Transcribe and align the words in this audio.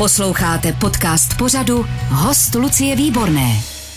Posloucháte 0.00 0.72
podcast 0.72 1.38
pořadu 1.38 1.86
Host 2.08 2.54
Lucie 2.54 2.96
Výborné. 2.96 3.50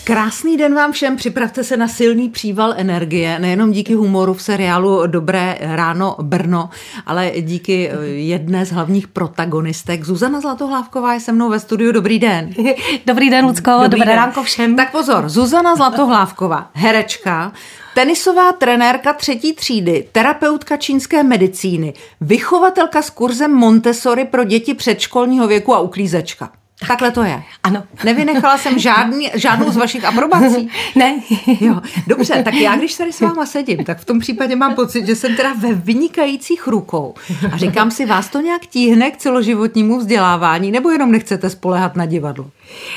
Krásný 0.04 0.56
den 0.56 0.74
vám 0.74 0.92
všem, 0.92 1.16
připravte 1.16 1.64
se 1.64 1.76
na 1.76 1.88
silný 1.88 2.28
příval 2.28 2.74
energie, 2.76 3.38
nejenom 3.38 3.72
díky 3.72 3.94
humoru 3.94 4.34
v 4.34 4.42
seriálu 4.42 5.06
Dobré 5.06 5.58
ráno 5.60 6.16
Brno, 6.22 6.70
ale 7.06 7.32
díky 7.40 7.90
eh, 7.90 8.06
jedné 8.06 8.66
z 8.66 8.72
hlavních 8.72 9.08
protagonistek. 9.08 10.04
Zuzana 10.04 10.40
Zlatohlávková 10.40 11.14
je 11.14 11.20
se 11.20 11.32
mnou 11.32 11.50
ve 11.50 11.60
studiu. 11.60 11.92
Dobrý 11.92 12.18
den. 12.18 12.50
Dobrý 13.06 13.30
den, 13.30 13.44
Lucko, 13.44 13.70
dobrý, 13.70 13.90
dobré 13.90 14.06
den. 14.06 14.16
ránko 14.16 14.42
všem. 14.42 14.76
Tak 14.76 14.92
pozor, 14.92 15.28
Zuzana 15.28 15.76
Zlatohlávková, 15.76 16.70
herečka, 16.72 17.52
tenisová 17.94 18.52
trenérka 18.52 19.12
třetí 19.12 19.52
třídy, 19.52 20.08
terapeutka 20.12 20.76
čínské 20.76 21.22
medicíny, 21.22 21.94
vychovatelka 22.20 23.02
s 23.02 23.10
kurzem 23.10 23.54
Montessori 23.54 24.24
pro 24.24 24.44
děti 24.44 24.74
předškolního 24.74 25.46
věku 25.46 25.74
a 25.74 25.80
uklízečka. 25.80 26.52
Tak. 26.84 26.88
Takhle 26.88 27.10
to 27.10 27.22
je. 27.22 27.42
Ano. 27.62 27.82
Nevynechala 28.04 28.58
jsem 28.58 28.78
žádný, 28.78 29.30
žádnou 29.34 29.70
z 29.70 29.76
vašich 29.76 30.04
aprobací. 30.04 30.68
ne. 30.94 31.14
jo, 31.60 31.80
dobře, 32.06 32.42
tak 32.42 32.54
já 32.54 32.76
když 32.76 32.94
tady 32.94 33.12
s 33.12 33.20
váma 33.20 33.46
sedím, 33.46 33.84
tak 33.84 33.98
v 33.98 34.04
tom 34.04 34.18
případě 34.18 34.56
mám 34.56 34.74
pocit, 34.74 35.06
že 35.06 35.16
jsem 35.16 35.36
teda 35.36 35.52
ve 35.52 35.72
vynikajících 35.72 36.66
rukou. 36.66 37.14
A 37.52 37.56
říkám 37.56 37.90
si, 37.90 38.06
vás 38.06 38.28
to 38.28 38.40
nějak 38.40 38.66
tíhne 38.66 39.10
k 39.10 39.16
celoživotnímu 39.16 39.98
vzdělávání, 39.98 40.70
nebo 40.70 40.90
jenom 40.90 41.12
nechcete 41.12 41.50
spolehat 41.50 41.96
na 41.96 42.06
divadlo? 42.06 42.50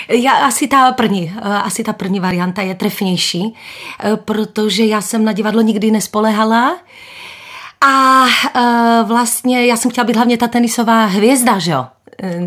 Já, 0.09 0.31
asi 0.31 0.67
ta 0.67 0.91
první, 0.91 1.33
eh, 1.37 1.41
asi 1.41 1.83
ta 1.83 1.93
první 1.93 2.19
varianta 2.19 2.61
je 2.61 2.75
trefnější, 2.75 3.55
eh, 4.03 4.15
protože 4.15 4.85
já 4.85 5.01
jsem 5.01 5.25
na 5.25 5.31
divadlo 5.31 5.61
nikdy 5.61 5.91
nespolehala. 5.91 6.77
A 7.81 8.23
uh, 8.23 9.07
vlastně 9.07 9.65
já 9.65 9.77
jsem 9.77 9.91
chtěla 9.91 10.05
být 10.05 10.15
hlavně 10.15 10.37
ta 10.37 10.47
tenisová 10.47 11.05
hvězda, 11.05 11.59
že 11.59 11.71
jo? 11.71 11.85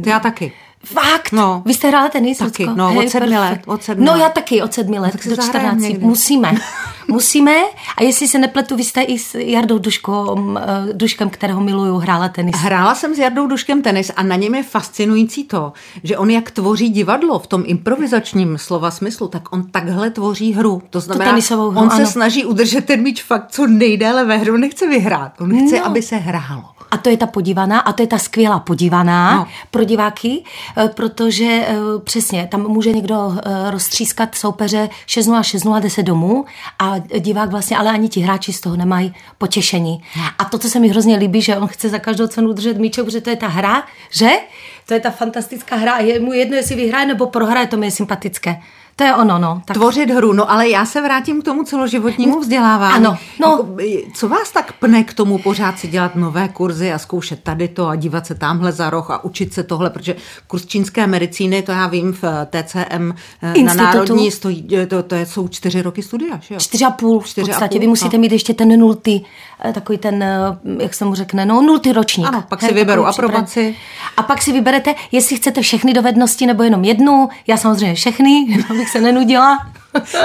Já 0.07 0.21
taky. 0.21 0.53
Fakt? 0.85 1.33
No. 1.33 1.63
Vy 1.67 1.75
jste 1.75 1.89
hrála 1.89 2.09
tenis, 2.09 2.39
Taky, 2.39 2.65
Lucko? 2.65 2.79
no, 2.79 2.89
Hej, 2.89 2.99
od 2.99 3.11
sedmi 3.11 3.39
let. 3.39 3.61
Od 3.67 3.83
sedmi 3.83 4.05
no, 4.05 4.13
let. 4.13 4.21
já 4.21 4.29
taky 4.29 4.63
od 4.63 4.75
sedmi 4.75 4.99
let 4.99 5.15
no, 5.27 5.37
do 5.37 5.43
14. 5.43 5.83
Musíme. 5.99 6.53
Musíme. 7.09 7.57
A 7.97 8.03
jestli 8.03 8.29
se 8.29 8.39
nepletu, 8.39 8.77
vy 8.77 8.85
jste 8.85 9.03
i 9.03 9.19
s 9.19 9.35
Jardou 9.35 9.79
Duškom, 9.79 10.59
eh, 10.63 10.93
Duškem, 10.93 11.31
kterého 11.31 11.61
miluju, 11.61 11.97
hrála 11.97 12.29
tenis. 12.29 12.57
Hrála 12.57 12.95
jsem 12.95 13.15
s 13.15 13.19
Jardou 13.19 13.47
Duškem 13.47 13.83
tenis 13.83 14.11
a 14.17 14.23
na 14.23 14.37
něm 14.37 14.55
je 14.55 14.63
fascinující 14.63 15.45
to, 15.45 15.73
že 16.05 16.17
on 16.17 16.31
jak 16.31 16.51
tvoří 16.51 16.89
divadlo 16.89 17.39
v 17.39 17.47
tom 17.47 17.63
improvizačním 17.67 18.59
slova 18.59 18.91
smyslu, 18.91 19.29
tak 19.29 19.53
on 19.53 19.71
takhle 19.71 20.11
tvoří 20.11 20.53
hru. 20.53 20.83
To 20.91 21.01
znamená, 21.01 21.39
to 21.49 21.55
hru, 21.57 21.69
on 21.69 21.79
ano. 21.79 21.97
se 21.97 22.07
snaží 22.07 22.45
udržet 22.45 22.85
ten 22.85 23.03
míč 23.03 23.23
fakt 23.23 23.47
co 23.51 23.67
nejdéle 23.67 24.25
ve 24.25 24.37
hru, 24.37 24.57
nechce 24.57 24.89
vyhrát. 24.89 25.41
On 25.41 25.67
chce, 25.67 25.79
no. 25.79 25.87
aby 25.87 26.03
se 26.03 26.17
hrálo. 26.17 26.65
A 26.91 26.97
to 26.97 27.11
je 27.11 27.17
ta 27.17 27.27
podívaná, 27.27 27.81
a 27.81 27.93
to 27.93 28.03
je 28.03 28.07
ta 28.07 28.19
skvělá 28.19 28.61
podívaná 28.61 29.37
no. 29.37 29.47
pro 29.71 29.85
diváky, 29.85 30.45
eh, 30.77 30.89
protože 30.89 31.45
eh, 31.45 31.77
přesně, 32.05 32.49
tam 32.51 32.69
může 32.69 32.93
někdo 32.93 33.33
eh, 33.37 33.71
roztřískat 33.71 34.35
soupeře 34.35 34.89
6-0, 35.07 35.41
6-0, 35.41 35.81
10 35.81 36.03
domů 36.03 36.45
a 36.79 36.99
divák 36.99 37.51
vlastně, 37.51 37.77
ale 37.77 37.91
ani 37.91 38.09
ti 38.09 38.21
hráči 38.21 38.53
z 38.53 38.61
toho 38.61 38.77
nemají 38.77 39.15
potěšení. 39.39 40.03
No. 40.17 40.23
A 40.39 40.45
to, 40.45 40.59
co 40.59 40.71
se 40.71 40.81
mi 40.81 40.89
hrozně 40.89 41.17
líbí, 41.17 41.43
že 41.43 41.57
on 41.57 41.69
chce 41.69 41.89
za 41.89 41.99
každou 41.99 42.27
cenu 42.27 42.53
držet 42.53 42.79
míček, 42.79 43.05
protože 43.05 43.21
to 43.21 43.31
je 43.31 43.37
ta 43.37 43.49
hra, 43.49 43.83
že? 44.11 44.31
To 44.87 44.95
je 44.95 45.01
ta 45.01 45.11
fantastická 45.11 45.77
hra 45.77 45.93
a 45.93 46.01
je 46.01 46.21
mu 46.21 46.33
jedno, 46.33 46.57
jestli 46.57 46.77
vyhraje 46.77 47.07
nebo 47.07 47.27
prohraje, 47.27 47.67
to 47.67 47.77
mi 47.77 47.87
je 47.87 47.91
sympatické. 47.91 48.61
To 49.01 49.05
je 49.05 49.15
ono, 49.15 49.39
no. 49.39 49.63
Tak... 49.65 49.77
Tvořit 49.77 50.11
hru, 50.11 50.33
no 50.33 50.51
ale 50.51 50.69
já 50.69 50.87
se 50.87 51.01
vrátím 51.01 51.43
k 51.43 51.45
tomu 51.45 51.63
celoživotnímu 51.63 52.41
vzdělávání. 52.41 52.95
Ano, 52.95 53.19
no. 53.41 53.69
Co 54.15 54.29
vás 54.29 54.53
tak 54.53 54.73
pne 54.73 55.05
k 55.05 55.15
tomu 55.15 55.39
pořád 55.39 55.79
si 55.79 55.89
dělat 55.89 56.17
nové 56.17 56.49
kurzy 56.49 56.93
a 56.93 56.99
zkoušet 56.99 57.41
tady 57.43 57.69
to 57.69 57.89
a 57.89 57.97
dívat 57.97 58.27
se 58.27 58.35
tamhle 58.35 58.73
za 58.73 58.91
roh 58.91 59.11
a 59.11 59.25
učit 59.25 59.53
se 59.53 59.63
tohle, 59.63 59.91
protože 59.91 60.17
kurz 60.47 60.67
čínské 60.67 61.07
medicíny, 61.07 61.63
to 61.63 61.73
já 61.73 61.87
vím 61.87 62.13
v 62.13 62.25
TCM 62.51 63.13
Institutu. 63.43 63.65
na 63.65 63.75
Národní 63.75 64.31
stojí, 64.31 64.69
to, 64.89 65.03
to 65.03 65.17
jsou 65.17 65.49
čtyři 65.49 65.83
roky 65.83 66.03
studia, 66.03 66.39
že 66.41 66.55
jo? 66.55 66.61
Čtyři 66.61 66.85
a 66.85 66.91
půl 66.91 67.21
v 67.21 67.35
podstatě. 67.35 67.79
Vy 67.79 67.87
musíte 67.87 68.17
no. 68.17 68.21
mít 68.21 68.33
ještě 68.33 68.55
ten 68.55 68.81
nultý, 68.81 69.21
eh, 69.65 69.73
takový 69.73 69.99
ten, 69.99 70.23
eh, 70.23 70.39
jak 70.79 70.95
se 70.95 71.05
mu 71.05 71.15
řekne, 71.15 71.47
no 71.47 71.63
nultý 71.63 71.93
ročník. 71.93 72.29
Ano, 72.29 72.45
pak 72.49 72.63
si 72.63 72.75
vyberu 72.75 73.07
aprobaci. 73.07 73.77
A 74.17 74.23
pak 74.23 74.43
si 74.43 74.53
vyberete, 74.53 74.95
jestli 75.13 75.37
chcete 75.37 75.63
všechny 75.63 75.93
dovednosti 75.93 76.47
nebo 76.47 76.63
jenom 76.63 76.85
jednu. 76.85 77.29
Já 77.47 77.57
samozřejmě 77.57 77.95
všechny, 77.95 78.59
abych 78.71 78.90
se 78.91 79.01
nenudila. 79.01 79.59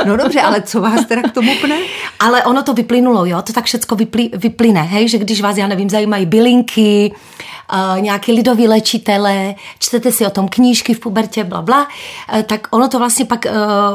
No 0.05 0.17
dobře, 0.17 0.41
ale 0.41 0.61
co 0.61 0.81
vás 0.81 1.05
teda 1.05 1.21
k 1.21 1.31
tomu 1.31 1.55
pne? 1.61 1.75
Ale 2.19 2.43
ono 2.43 2.63
to 2.63 2.73
vyplynulo, 2.73 3.25
jo, 3.25 3.41
to 3.41 3.53
tak 3.53 3.65
všecko 3.65 3.95
vyplí, 3.95 4.31
vyplyne, 4.33 4.81
hej, 4.81 5.09
že 5.09 5.17
když 5.17 5.41
vás, 5.41 5.57
já 5.57 5.67
nevím, 5.67 5.89
zajímají 5.89 6.25
bylinky, 6.25 7.11
uh, 7.73 8.01
nějaký 8.01 8.31
lidový 8.31 8.67
léčitele, 8.67 9.55
čtete 9.79 10.11
si 10.11 10.25
o 10.25 10.29
tom 10.29 10.47
knížky 10.47 10.93
v 10.93 10.99
pubertě, 10.99 11.43
bla, 11.43 11.61
bla, 11.61 11.87
uh, 12.33 12.41
tak 12.41 12.67
ono 12.71 12.87
to 12.87 12.99
vlastně 12.99 13.25
pak 13.25 13.45
uh, 13.45 13.51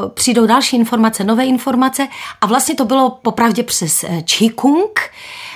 přijdou 0.09 0.45
další 0.45 0.75
informace, 0.75 1.23
nové 1.23 1.45
informace 1.45 2.07
a 2.41 2.45
vlastně 2.45 2.75
to 2.75 2.85
bylo 2.85 3.09
popravdě 3.21 3.63
přes 3.63 4.03
uh, 4.03 4.21
Qigong, 4.21 4.99
Eh, 4.99 5.50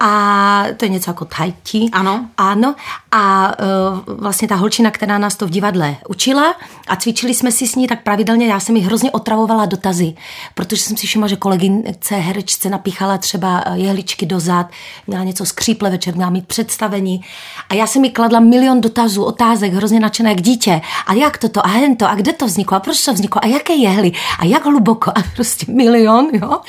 a 0.00 0.64
to 0.76 0.84
je 0.84 0.88
něco 0.88 1.10
jako 1.10 1.24
tai 1.24 1.54
chi. 1.68 1.88
Ano. 1.92 2.26
Ano. 2.36 2.74
A 3.12 3.52
eh, 3.58 3.64
vlastně 4.06 4.48
ta 4.48 4.54
holčina, 4.54 4.90
která 4.90 5.18
nás 5.18 5.36
to 5.36 5.46
v 5.46 5.50
divadle 5.50 5.96
učila 6.08 6.54
a 6.88 6.96
cvičili 6.96 7.34
jsme 7.34 7.52
si 7.52 7.68
s 7.68 7.74
ní 7.74 7.86
tak 7.86 8.02
pravidelně, 8.02 8.46
já 8.46 8.60
jsem 8.60 8.72
mi 8.72 8.80
hrozně 8.80 9.10
otravovala 9.10 9.66
dotazy, 9.66 10.14
protože 10.54 10.82
jsem 10.82 10.96
si 10.96 11.06
všimla, 11.06 11.28
že 11.28 11.36
kolegynce 11.36 12.16
herečce 12.16 12.70
napíchala 12.70 13.18
třeba 13.18 13.62
eh, 13.66 13.78
jehličky 13.78 14.26
do 14.26 14.40
zad, 14.40 14.70
měla 15.06 15.24
něco 15.24 15.46
skříple 15.46 15.90
večer, 15.90 16.14
měla 16.14 16.30
mít 16.30 16.46
představení 16.46 17.24
a 17.68 17.74
já 17.74 17.86
jsem 17.86 18.02
mi 18.02 18.10
kladla 18.10 18.40
milion 18.40 18.80
dotazů, 18.80 19.24
otázek, 19.24 19.72
hrozně 19.72 20.00
nadšené 20.00 20.30
jak 20.30 20.40
dítě. 20.40 20.80
A 21.06 21.12
jak 21.12 21.38
toto 21.38 21.66
a 21.66 21.68
hento 21.68 22.08
a 22.08 22.14
kde 22.14 22.32
to 22.32 22.46
vzniklo 22.46 22.76
a 22.76 22.80
proč 22.80 23.04
to 23.04 23.12
vzniklo 23.12 23.44
a 23.44 23.46
jaké 23.46 23.72
jehly 23.72 24.12
a 24.38 24.44
jak 24.44 24.64
hluboko 24.64 25.10
a 25.10 25.22
prostě 25.36 25.72
milion, 25.72 26.28
jo. 26.32 26.60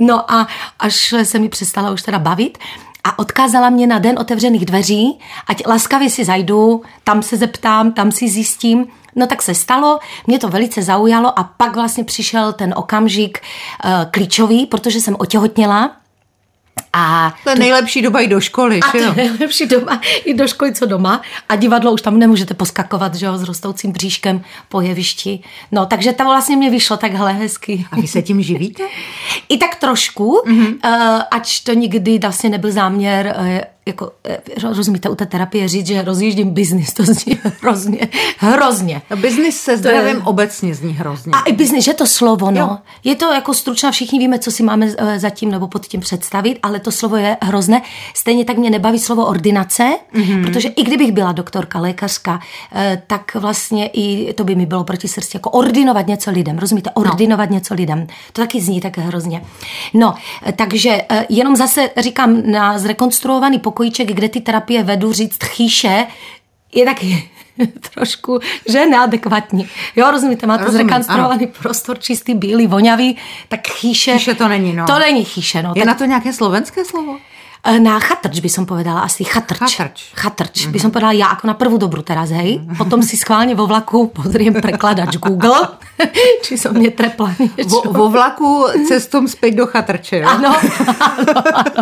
No 0.00 0.32
a 0.32 0.46
až 0.78 1.14
se 1.22 1.38
mi 1.38 1.48
přestala 1.48 1.90
už 1.90 2.02
teda 2.02 2.13
teda 2.14 2.18
bavit 2.18 2.58
a 3.04 3.18
odkázala 3.18 3.70
mě 3.70 3.86
na 3.86 3.98
den 3.98 4.18
otevřených 4.18 4.66
dveří, 4.66 5.18
ať 5.46 5.66
laskavě 5.66 6.10
si 6.10 6.24
zajdu, 6.24 6.82
tam 7.04 7.22
se 7.22 7.36
zeptám, 7.36 7.92
tam 7.92 8.12
si 8.12 8.28
zjistím. 8.28 8.86
No 9.16 9.26
tak 9.26 9.42
se 9.42 9.54
stalo, 9.54 9.98
mě 10.26 10.38
to 10.38 10.48
velice 10.48 10.82
zaujalo 10.82 11.38
a 11.38 11.44
pak 11.44 11.74
vlastně 11.74 12.04
přišel 12.04 12.52
ten 12.52 12.74
okamžik 12.76 13.38
uh, 13.38 13.90
klíčový, 14.10 14.66
protože 14.66 15.00
jsem 15.00 15.16
otěhotněla 15.18 15.96
a 16.96 17.34
to 17.44 17.50
je 17.50 17.56
nejlepší 17.56 18.02
doba 18.02 18.20
i 18.20 18.28
do 18.28 18.40
školy, 18.40 18.80
a 18.80 18.98
že 18.98 19.04
jo? 19.04 19.14
nejlepší 19.16 19.66
doba 19.66 20.00
i 20.24 20.34
do 20.34 20.48
školy, 20.48 20.72
co 20.72 20.86
doma. 20.86 21.22
A 21.48 21.56
divadlo 21.56 21.92
už 21.92 22.02
tam 22.02 22.18
nemůžete 22.18 22.54
poskakovat, 22.54 23.14
že 23.14 23.26
jo, 23.26 23.38
s 23.38 23.42
rostoucím 23.42 23.92
bříškem 23.92 24.42
po 24.68 24.80
jevišti. 24.80 25.40
No, 25.72 25.86
takže 25.86 26.12
to 26.12 26.24
vlastně 26.24 26.56
mě 26.56 26.70
vyšlo 26.70 26.96
takhle 26.96 27.32
hezky. 27.32 27.86
A 27.92 27.96
vy 27.96 28.06
se 28.06 28.22
tím 28.22 28.42
živíte? 28.42 28.82
I 29.48 29.58
tak 29.58 29.74
trošku, 29.74 30.42
mm-hmm. 30.46 30.74
uh, 30.84 31.22
ač 31.30 31.60
to 31.60 31.72
nikdy 31.72 32.18
vlastně 32.18 32.50
nebyl 32.50 32.72
záměr 32.72 33.36
uh, 33.38 33.73
jako, 33.86 34.12
eh, 34.24 34.38
rozumíte, 34.62 35.08
u 35.08 35.14
té 35.14 35.26
terapie 35.26 35.68
říct, 35.68 35.86
že 35.86 36.02
rozjíždím 36.02 36.50
biznis, 36.50 36.92
to 36.92 37.02
zní 37.02 37.38
hrozně, 37.60 38.08
hrozně. 38.38 39.02
Biznis 39.16 39.60
se 39.60 39.76
zdravím 39.76 40.16
je... 40.16 40.22
obecně 40.22 40.74
zní 40.74 40.92
hrozně. 40.92 41.32
A 41.34 41.42
i 41.42 41.52
biznis, 41.52 41.84
že 41.84 41.94
to 41.94 42.06
slovo, 42.06 42.50
no. 42.50 42.60
Jo. 42.60 42.78
Je 43.04 43.14
to 43.14 43.32
jako 43.32 43.54
stručná, 43.54 43.90
všichni 43.90 44.18
víme, 44.18 44.38
co 44.38 44.50
si 44.50 44.62
máme 44.62 44.88
eh, 44.98 45.18
zatím 45.18 45.50
nebo 45.50 45.68
pod 45.68 45.86
tím 45.86 46.00
představit, 46.00 46.58
ale 46.62 46.80
to 46.80 46.92
slovo 46.92 47.16
je 47.16 47.36
hrozné. 47.42 47.82
Stejně 48.14 48.44
tak 48.44 48.56
mě 48.56 48.70
nebaví 48.70 48.98
slovo 48.98 49.26
ordinace, 49.26 49.96
mm-hmm. 50.14 50.44
protože 50.44 50.68
i 50.68 50.82
kdybych 50.82 51.12
byla 51.12 51.32
doktorka, 51.32 51.80
lékařka, 51.80 52.40
eh, 52.72 53.02
tak 53.06 53.34
vlastně 53.34 53.90
i 53.92 54.32
to 54.32 54.44
by 54.44 54.54
mi 54.54 54.66
bylo 54.66 54.84
proti 54.84 55.08
srsti, 55.08 55.36
jako 55.36 55.50
ordinovat 55.50 56.06
něco 56.06 56.30
lidem, 56.30 56.58
rozumíte? 56.58 56.90
No. 56.96 57.02
Ordinovat 57.02 57.50
no. 57.50 57.54
něco 57.54 57.74
lidem. 57.74 58.06
To 58.32 58.42
taky 58.42 58.60
zní 58.60 58.80
tak 58.80 58.98
hrozně. 58.98 59.42
No, 59.94 60.14
takže 60.56 61.02
jenom 61.28 61.56
zase 61.56 61.90
říkám 61.96 62.50
na 62.50 62.78
zrekonstruovaný 62.78 63.58
pokojíček, 63.74 64.08
kde 64.08 64.28
ty 64.28 64.40
terapie 64.40 64.82
vedu, 64.82 65.12
říct 65.12 65.44
chýše, 65.44 66.06
je 66.74 66.84
taky 66.84 67.30
trošku, 67.94 68.38
že 68.68 68.86
neadekvatní. 68.86 69.68
Jo, 69.96 70.10
rozumíte, 70.10 70.46
máte 70.46 70.64
Rozumím, 70.64 70.86
zrekonstruovaný 70.86 71.44
ano. 71.44 71.54
prostor, 71.62 71.98
čistý, 71.98 72.34
bílý, 72.34 72.66
voňavý, 72.66 73.16
tak 73.48 73.66
chýše. 73.68 74.12
Chýše 74.12 74.34
to 74.34 74.48
není, 74.48 74.72
no. 74.72 74.86
To 74.86 74.98
není 74.98 75.24
chýše, 75.24 75.62
no. 75.62 75.72
Je 75.76 75.82
tak... 75.82 75.86
na 75.86 75.94
to 75.94 76.04
nějaké 76.04 76.32
slovenské 76.32 76.84
slovo? 76.84 77.18
E, 77.64 77.80
na 77.80 77.96
chatrč 77.96 78.44
by 78.44 78.50
som 78.52 78.68
povedala, 78.68 79.08
asi 79.08 79.24
chatrč. 79.24 79.64
Chatrč. 79.72 80.12
Chatrč 80.12 80.54
mm-hmm. 80.54 80.72
by 80.76 80.78
som 80.84 80.90
povedala 80.92 81.16
ja 81.16 81.32
ako 81.32 81.48
na 81.48 81.56
prvú 81.56 81.80
dobru 81.80 82.04
teraz, 82.04 82.28
hej. 82.28 82.60
Mm-hmm. 82.60 82.76
Potom 82.76 83.00
si 83.00 83.16
schválne 83.16 83.56
vo 83.56 83.64
vlaku 83.64 84.12
pozriem 84.12 84.52
prekladač 84.52 85.16
Google, 85.16 85.80
či 86.44 86.60
som 86.60 86.76
netrepla 86.76 87.32
niečo. 87.40 87.88
Vo, 87.88 88.04
vo 88.04 88.06
vlaku 88.12 88.68
cestom 88.84 89.24
späť 89.24 89.56
do 89.56 89.64
chatrče, 89.64 90.20
jo? 90.20 90.28
Ano, 90.28 90.52
ano, 90.52 91.32
ano. 91.40 91.80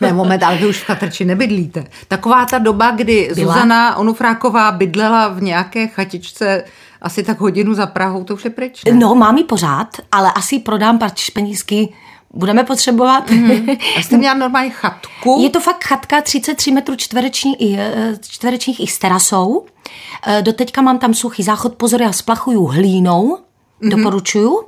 ne, 0.00 0.10
moment, 0.16 0.40
ale 0.40 0.64
vy 0.64 0.72
už 0.72 0.80
v 0.80 0.86
chatrči 0.88 1.28
nebydlíte. 1.28 2.08
Taková 2.08 2.48
ta 2.48 2.56
doba, 2.56 2.96
kdy 2.96 3.36
Byla? 3.36 3.52
Zuzana 3.52 4.00
Onufráková 4.00 4.72
bydlela 4.72 5.28
v 5.28 5.52
nějaké 5.52 5.92
chatičce 5.92 6.64
asi 7.02 7.22
tak 7.22 7.40
hodinu 7.40 7.74
za 7.74 7.86
Prahou, 7.86 8.24
to 8.24 8.34
už 8.34 8.44
je 8.44 8.50
pryč, 8.50 8.84
ne? 8.84 8.92
No, 8.92 9.14
mám 9.14 9.36
ji 9.38 9.44
pořád, 9.44 9.88
ale 10.12 10.32
asi 10.32 10.58
prodám 10.58 10.98
pár 10.98 11.10
penízky 11.32 11.92
budeme 12.34 12.64
potřebovat. 12.64 13.30
Mm-hmm. 13.30 13.78
A 13.98 14.02
jste 14.02 14.16
měla 14.16 14.34
normální 14.34 14.70
chatku? 14.70 15.38
Je 15.42 15.50
to 15.50 15.60
fakt 15.60 15.84
chatka 15.84 16.20
33 16.20 16.72
metrů 16.72 16.96
čtvereční, 16.96 17.78
eh, 17.78 18.18
čtverečních 18.28 18.80
i 18.80 18.86
s 18.86 18.98
terasou. 18.98 19.66
Eh, 20.26 20.42
doteďka 20.42 20.82
mám 20.82 20.98
tam 20.98 21.14
suchý 21.14 21.42
záchod, 21.42 21.74
pozor, 21.74 22.02
já 22.02 22.12
splachuju 22.12 22.64
hlínou, 22.64 23.36
mm-hmm. 23.36 23.96
doporučuju. 23.96 24.64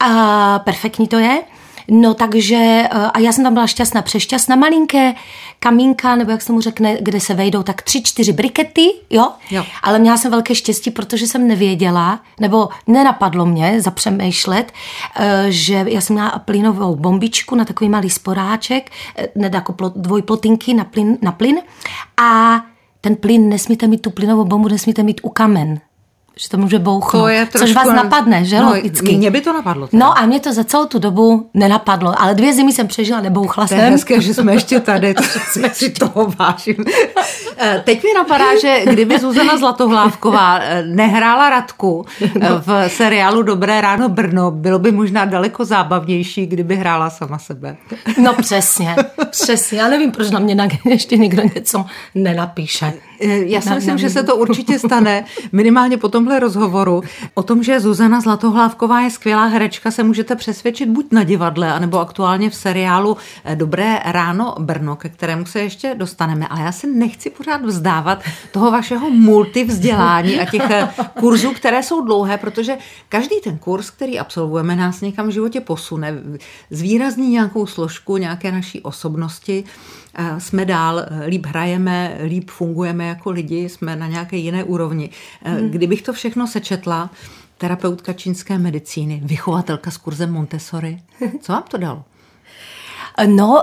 A 0.00 0.58
perfektní 0.58 1.08
to 1.08 1.18
je. 1.18 1.42
No 1.88 2.14
takže, 2.14 2.56
eh, 2.56 2.88
a 2.90 3.18
já 3.18 3.32
jsem 3.32 3.44
tam 3.44 3.54
byla 3.54 3.66
šťastná, 3.66 4.02
přešťastná, 4.02 4.56
malinké 4.56 5.14
kamínka, 5.58 6.16
nebo 6.16 6.30
jak 6.30 6.42
se 6.42 6.52
mu 6.52 6.60
řekne, 6.60 6.96
kde 7.00 7.20
se 7.20 7.34
vejdou, 7.34 7.62
tak 7.62 7.82
tři, 7.82 8.02
čtyři 8.02 8.32
brikety, 8.32 8.92
jo? 9.10 9.28
jo. 9.50 9.64
Ale 9.82 9.98
měla 9.98 10.16
jsem 10.16 10.30
velké 10.30 10.54
štěstí, 10.54 10.90
protože 10.90 11.26
jsem 11.26 11.48
nevěděla, 11.48 12.20
nebo 12.40 12.68
nenapadlo 12.86 13.46
mě 13.46 13.80
zapřemýšlet, 13.80 14.72
eh, 15.16 15.46
že 15.48 15.84
já 15.88 16.00
jsem 16.00 16.14
měla 16.14 16.30
plynovou 16.30 16.96
bombičku 16.96 17.54
na 17.54 17.64
takový 17.64 17.90
malý 17.90 18.10
sporáček, 18.10 18.90
eh, 19.16 19.28
ne 19.34 19.50
jako 19.54 19.74
dvojplotinky 19.96 20.74
na 20.74 20.84
plyn, 20.84 21.18
na 21.22 21.32
plyn 21.32 21.56
a 22.16 22.60
ten 23.00 23.16
plyn 23.16 23.48
nesmíte 23.48 23.86
mít, 23.86 24.02
tu 24.02 24.10
plynovou 24.10 24.44
bombu 24.44 24.68
nesmíte 24.68 25.02
mít 25.02 25.20
u 25.22 25.28
kamen 25.28 25.80
že 26.36 26.48
to 26.48 26.56
může 26.56 26.78
bouchnout. 26.78 27.22
To 27.22 27.28
je 27.28 27.46
trošku... 27.46 27.66
Což 27.66 27.76
vás 27.76 27.86
napadne, 27.86 28.44
že 28.44 28.60
no, 28.60 28.70
logicky. 28.70 29.16
Mě 29.16 29.30
by 29.30 29.40
to 29.40 29.52
napadlo. 29.52 29.86
Teda. 29.86 30.06
No 30.06 30.18
a 30.18 30.26
mě 30.26 30.40
to 30.40 30.52
za 30.52 30.64
celou 30.64 30.86
tu 30.86 30.98
dobu 30.98 31.50
nenapadlo, 31.54 32.22
ale 32.22 32.34
dvě 32.34 32.52
zimy 32.54 32.72
jsem 32.72 32.88
přežila, 32.88 33.20
nebouchla 33.20 33.66
jsem. 33.66 33.78
To 33.78 33.84
je 33.84 33.90
hezké, 33.90 34.20
že 34.20 34.34
jsme 34.34 34.52
ještě 34.52 34.80
tady, 34.80 35.14
to 35.14 35.22
jsme 35.52 35.70
si 35.70 35.90
toho 35.90 36.32
vážím. 36.38 36.76
Eh, 37.56 37.82
teď 37.84 38.04
mi 38.04 38.14
napadá, 38.14 38.60
že 38.60 38.80
kdyby 38.86 39.18
Zuzana 39.18 39.58
Zlatohlávková 39.58 40.58
eh, 40.58 40.82
nehrála 40.82 41.50
Radku 41.50 42.06
eh, 42.22 42.48
v 42.66 42.88
seriálu 42.88 43.42
Dobré 43.42 43.80
ráno 43.80 44.08
Brno, 44.08 44.50
bylo 44.50 44.78
by 44.78 44.92
možná 44.92 45.24
daleko 45.24 45.64
zábavnější, 45.64 46.46
kdyby 46.46 46.76
hrála 46.76 47.10
sama 47.10 47.38
sebe. 47.38 47.76
No 48.22 48.34
přesně, 48.34 48.96
přesně. 49.30 49.78
Já 49.78 49.88
nevím, 49.88 50.12
proč 50.12 50.30
na 50.30 50.38
mě 50.38 50.68
ještě 50.84 51.16
někdo 51.16 51.42
něco 51.54 51.84
nenapíše. 52.14 52.92
Já 53.20 53.60
si 53.60 53.70
myslím, 53.70 53.98
že 53.98 54.10
se 54.10 54.22
to 54.22 54.36
určitě 54.36 54.78
stane, 54.78 55.24
minimálně 55.52 55.96
po 55.96 56.08
tomhle 56.08 56.40
rozhovoru. 56.40 57.02
O 57.34 57.42
tom, 57.42 57.62
že 57.62 57.80
Zuzana 57.80 58.20
Zlatohlávková 58.20 59.00
je 59.00 59.10
skvělá 59.10 59.46
herečka, 59.46 59.90
se 59.90 60.02
můžete 60.02 60.36
přesvědčit 60.36 60.88
buď 60.88 61.06
na 61.12 61.24
divadle, 61.24 61.72
anebo 61.72 62.00
aktuálně 62.00 62.50
v 62.50 62.54
seriálu 62.54 63.16
Dobré 63.54 64.00
ráno 64.04 64.54
Brno, 64.58 64.96
ke 64.96 65.08
kterému 65.08 65.46
se 65.46 65.60
ještě 65.60 65.94
dostaneme. 65.94 66.48
Ale 66.48 66.60
já 66.60 66.72
se 66.72 66.86
nechci 66.86 67.30
pořád 67.30 67.62
vzdávat 67.62 68.22
toho 68.52 68.70
vašeho 68.70 69.10
multivzdělání 69.10 70.40
a 70.40 70.44
těch 70.44 70.70
eh, 70.70 70.88
kurzů, 71.20 71.52
které 71.52 71.82
jsou 71.82 72.04
dlouhé, 72.04 72.36
protože 72.38 72.76
každý 73.08 73.40
ten 73.44 73.58
kurz, 73.58 73.90
který 73.90 74.18
absolvujeme, 74.18 74.76
nás 74.76 75.00
někam 75.00 75.28
v 75.28 75.30
životě 75.30 75.60
posune, 75.60 76.14
zvýrazní 76.70 77.28
nějakou 77.28 77.66
složku 77.66 78.16
nějaké 78.16 78.52
naší 78.52 78.80
osobnosti, 78.80 79.64
jsme 80.38 80.64
dál, 80.64 80.98
eh, 80.98 81.26
líp 81.26 81.46
hrajeme, 81.46 82.18
líp 82.24 82.50
fungujeme 82.50 83.03
jako 83.04 83.30
lidi, 83.30 83.68
jsme 83.68 83.96
na 83.96 84.08
nějaké 84.08 84.36
jiné 84.36 84.64
úrovni. 84.64 85.10
Hmm. 85.42 85.70
Kdybych 85.70 86.02
to 86.02 86.12
všechno 86.12 86.46
sečetla, 86.46 87.10
terapeutka 87.58 88.12
čínské 88.12 88.58
medicíny, 88.58 89.20
vychovatelka 89.24 89.90
s 89.90 89.96
kurzem 89.96 90.32
Montessori, 90.32 90.98
co 91.40 91.52
vám 91.52 91.62
to 91.62 91.76
dalo? 91.76 92.04
No, 93.26 93.62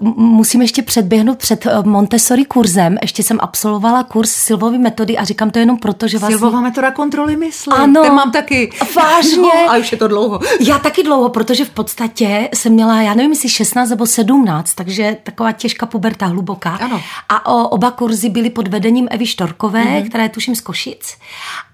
uh, 0.00 0.08
musím 0.16 0.62
ještě 0.62 0.82
předběhnout 0.82 1.38
před 1.38 1.66
uh, 1.66 1.86
Montessori 1.86 2.44
kurzem. 2.44 2.98
Ještě 3.02 3.22
jsem 3.22 3.38
absolvovala 3.40 4.02
kurz 4.02 4.30
Silvovy 4.30 4.78
metody 4.78 5.18
a 5.18 5.24
říkám 5.24 5.50
to 5.50 5.58
jenom 5.58 5.78
proto, 5.78 6.08
že 6.08 6.18
vlastně... 6.18 6.38
Silvová 6.38 6.60
metoda 6.60 6.90
kontroly 6.90 7.36
mysli. 7.36 7.72
Ano. 7.76 8.02
Ten 8.02 8.14
mám 8.14 8.32
taky. 8.32 8.70
Vážně. 8.96 9.36
No, 9.36 9.50
a 9.70 9.76
už 9.76 9.92
je 9.92 9.98
to 9.98 10.08
dlouho. 10.08 10.40
Já 10.60 10.78
taky 10.78 11.02
dlouho, 11.02 11.28
protože 11.28 11.64
v 11.64 11.70
podstatě 11.70 12.48
jsem 12.54 12.72
měla, 12.72 13.02
já 13.02 13.14
nevím, 13.14 13.32
jestli 13.32 13.48
16 13.48 13.90
nebo 13.90 14.06
17, 14.06 14.74
takže 14.74 15.16
taková 15.22 15.52
těžká 15.52 15.86
puberta, 15.86 16.26
hluboká. 16.26 16.70
Ano. 16.70 17.02
A 17.28 17.46
o, 17.46 17.68
oba 17.68 17.90
kurzy 17.90 18.28
byly 18.28 18.50
pod 18.50 18.68
vedením 18.68 19.08
Evy 19.10 19.26
Štorkové, 19.26 19.84
mm-hmm. 19.84 20.08
která 20.08 20.24
je 20.24 20.28
tuším 20.28 20.56
z 20.56 20.60
Košic. 20.60 21.16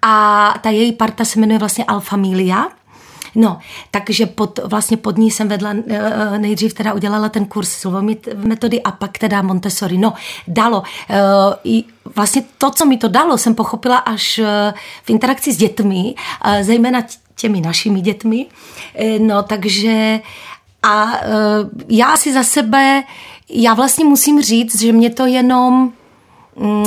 A 0.02 0.54
ta 0.62 0.70
její 0.70 0.92
parta 0.92 1.24
se 1.24 1.40
jmenuje 1.40 1.58
vlastně 1.58 1.84
Alfamilia. 1.84 2.68
No, 3.34 3.58
takže 3.90 4.26
pod, 4.26 4.60
vlastně 4.64 4.96
pod 4.96 5.18
ní 5.18 5.30
jsem 5.30 5.48
vedla, 5.48 5.74
eh, 5.88 6.38
nejdřív 6.38 6.74
teda 6.74 6.92
udělala 6.92 7.28
ten 7.28 7.44
kurz 7.44 7.68
slovomit 7.68 8.28
metody 8.34 8.82
a 8.82 8.90
pak 8.90 9.18
teda 9.18 9.42
Montessori. 9.42 9.98
No, 9.98 10.12
dalo. 10.48 10.82
Eh, 11.10 11.16
I 11.64 11.84
vlastně 12.14 12.42
to, 12.58 12.70
co 12.70 12.86
mi 12.86 12.96
to 12.96 13.08
dalo, 13.08 13.38
jsem 13.38 13.54
pochopila 13.54 13.96
až 13.96 14.38
eh, 14.38 14.74
v 15.04 15.10
interakci 15.10 15.52
s 15.52 15.56
dětmi, 15.56 16.14
zejména 16.60 17.02
těmi 17.36 17.60
našimi 17.60 18.00
dětmi. 18.00 18.46
No, 19.18 19.42
takže 19.42 20.20
a 20.82 21.12
já 21.88 22.16
si 22.16 22.32
za 22.32 22.42
sebe, 22.42 23.02
já 23.48 23.74
vlastně 23.74 24.04
musím 24.04 24.42
říct, 24.42 24.80
že 24.80 24.92
mě 24.92 25.10
to 25.10 25.26
jenom 25.26 25.92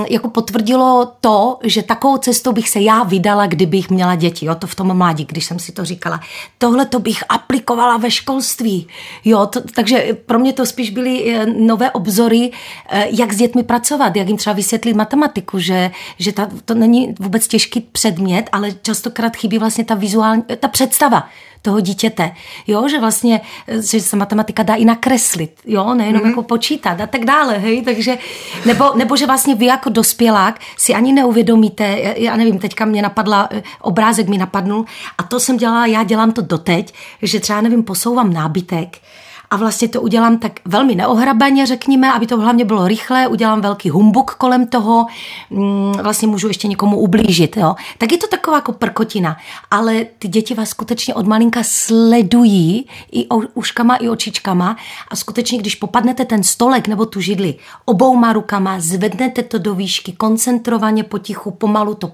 jako 0.09 0.29
potvrdilo 0.29 1.11
to, 1.21 1.59
že 1.63 1.83
takovou 1.83 2.17
cestou 2.17 2.51
bych 2.51 2.69
se 2.69 2.79
já 2.79 3.03
vydala, 3.03 3.45
kdybych 3.45 3.89
měla 3.89 4.15
děti, 4.15 4.45
jo, 4.45 4.55
to 4.55 4.67
v 4.67 4.75
tom 4.75 4.97
mládí, 4.97 5.25
když 5.25 5.45
jsem 5.45 5.59
si 5.59 5.71
to 5.71 5.85
říkala. 5.85 6.19
Tohle 6.57 6.85
to 6.85 6.99
bych 6.99 7.23
aplikovala 7.29 7.97
ve 7.97 8.11
školství, 8.11 8.87
jo, 9.25 9.45
to, 9.45 9.61
takže 9.75 10.17
pro 10.25 10.39
mě 10.39 10.53
to 10.53 10.65
spíš 10.65 10.89
byly 10.89 11.35
eh, 11.35 11.45
nové 11.45 11.91
obzory, 11.91 12.51
eh, 12.89 13.07
jak 13.09 13.33
s 13.33 13.37
dětmi 13.37 13.63
pracovat, 13.63 14.15
jak 14.15 14.27
jim 14.27 14.37
třeba 14.37 14.53
vysvětlit 14.53 14.93
matematiku, 14.93 15.59
že, 15.59 15.91
že 16.19 16.31
ta, 16.31 16.49
to 16.65 16.73
není 16.73 17.15
vůbec 17.19 17.47
těžký 17.47 17.81
předmět, 17.81 18.49
ale 18.51 18.71
častokrát 18.81 19.35
chybí 19.35 19.57
vlastně 19.57 19.85
ta 19.85 19.95
vizuální, 19.95 20.43
ta 20.59 20.67
představa 20.67 21.27
toho 21.67 21.79
dítěte, 21.79 22.31
jo, 22.67 22.89
že 22.89 22.99
vlastně, 22.99 23.41
že 23.91 23.99
se 23.99 24.15
matematika 24.15 24.63
dá 24.63 24.75
i 24.75 24.85
nakreslit, 24.85 25.51
jo, 25.65 25.93
nejenom 25.93 26.21
mm-hmm. 26.21 26.27
jako 26.27 26.43
počítat 26.43 27.01
a 27.01 27.07
tak 27.07 27.25
dále, 27.25 27.57
hej, 27.57 27.81
takže, 27.81 28.17
nebo, 28.65 28.93
nebo 28.95 29.17
že 29.17 29.25
vlastně 29.25 29.55
vy 29.55 29.65
jako 29.65 29.89
dospělák 29.89 30.59
si 30.77 30.93
ani 30.93 31.13
neuvědomíte, 31.13 32.13
já 32.17 32.35
nevím, 32.35 32.59
teďka 32.59 32.85
mě 32.85 33.01
napadla, 33.01 33.49
eh, 33.51 33.63
obrázek 33.81 34.27
mi 34.27 34.37
napadnul 34.37 34.85
a 35.17 35.23
to 35.23 35.39
jsem 35.39 35.57
dělala, 35.57 35.85
já 35.85 36.03
dělám 36.03 36.31
to 36.31 36.41
doteď, 36.41 36.93
že 37.21 37.39
třeba, 37.39 37.61
nevím, 37.61 37.83
posouvám 37.83 38.33
nábytek, 38.33 38.97
a 39.49 39.57
vlastně 39.57 39.87
to 39.87 40.01
udělám 40.01 40.37
tak 40.37 40.59
velmi 40.65 40.95
neohrabeně, 40.95 41.65
řekněme, 41.65 42.13
aby 42.13 42.27
to 42.27 42.37
hlavně 42.37 42.65
bylo 42.65 42.87
rychlé, 42.87 43.27
udělám 43.27 43.61
velký 43.61 43.89
humbuk 43.89 44.31
kolem 44.31 44.67
toho, 44.67 45.05
mm, 45.49 45.93
vlastně 46.01 46.27
můžu 46.27 46.47
ještě 46.47 46.67
někomu 46.67 46.97
ublížit, 46.97 47.57
jo. 47.57 47.75
Tak 47.97 48.11
je 48.11 48.17
to 48.17 48.27
taková 48.27 48.57
jako 48.57 48.71
prkotina, 48.73 49.37
ale 49.71 50.05
ty 50.19 50.27
děti 50.27 50.53
vás 50.53 50.69
skutečně 50.69 51.15
od 51.15 51.27
malinka 51.27 51.59
sledují 51.63 52.87
i 53.11 53.27
uškama, 53.53 53.95
i 53.95 54.09
očičkama 54.09 54.77
a 55.07 55.15
skutečně, 55.15 55.57
když 55.57 55.75
popadnete 55.75 56.25
ten 56.25 56.43
stolek 56.43 56.87
nebo 56.87 57.05
tu 57.05 57.21
židli 57.21 57.55
obouma 57.85 58.33
rukama, 58.33 58.79
zvednete 58.79 59.43
to 59.43 59.57
do 59.57 59.75
výšky, 59.75 60.11
koncentrovaně, 60.11 61.03
potichu, 61.03 61.51
pomalu 61.51 61.95
to 61.95 62.11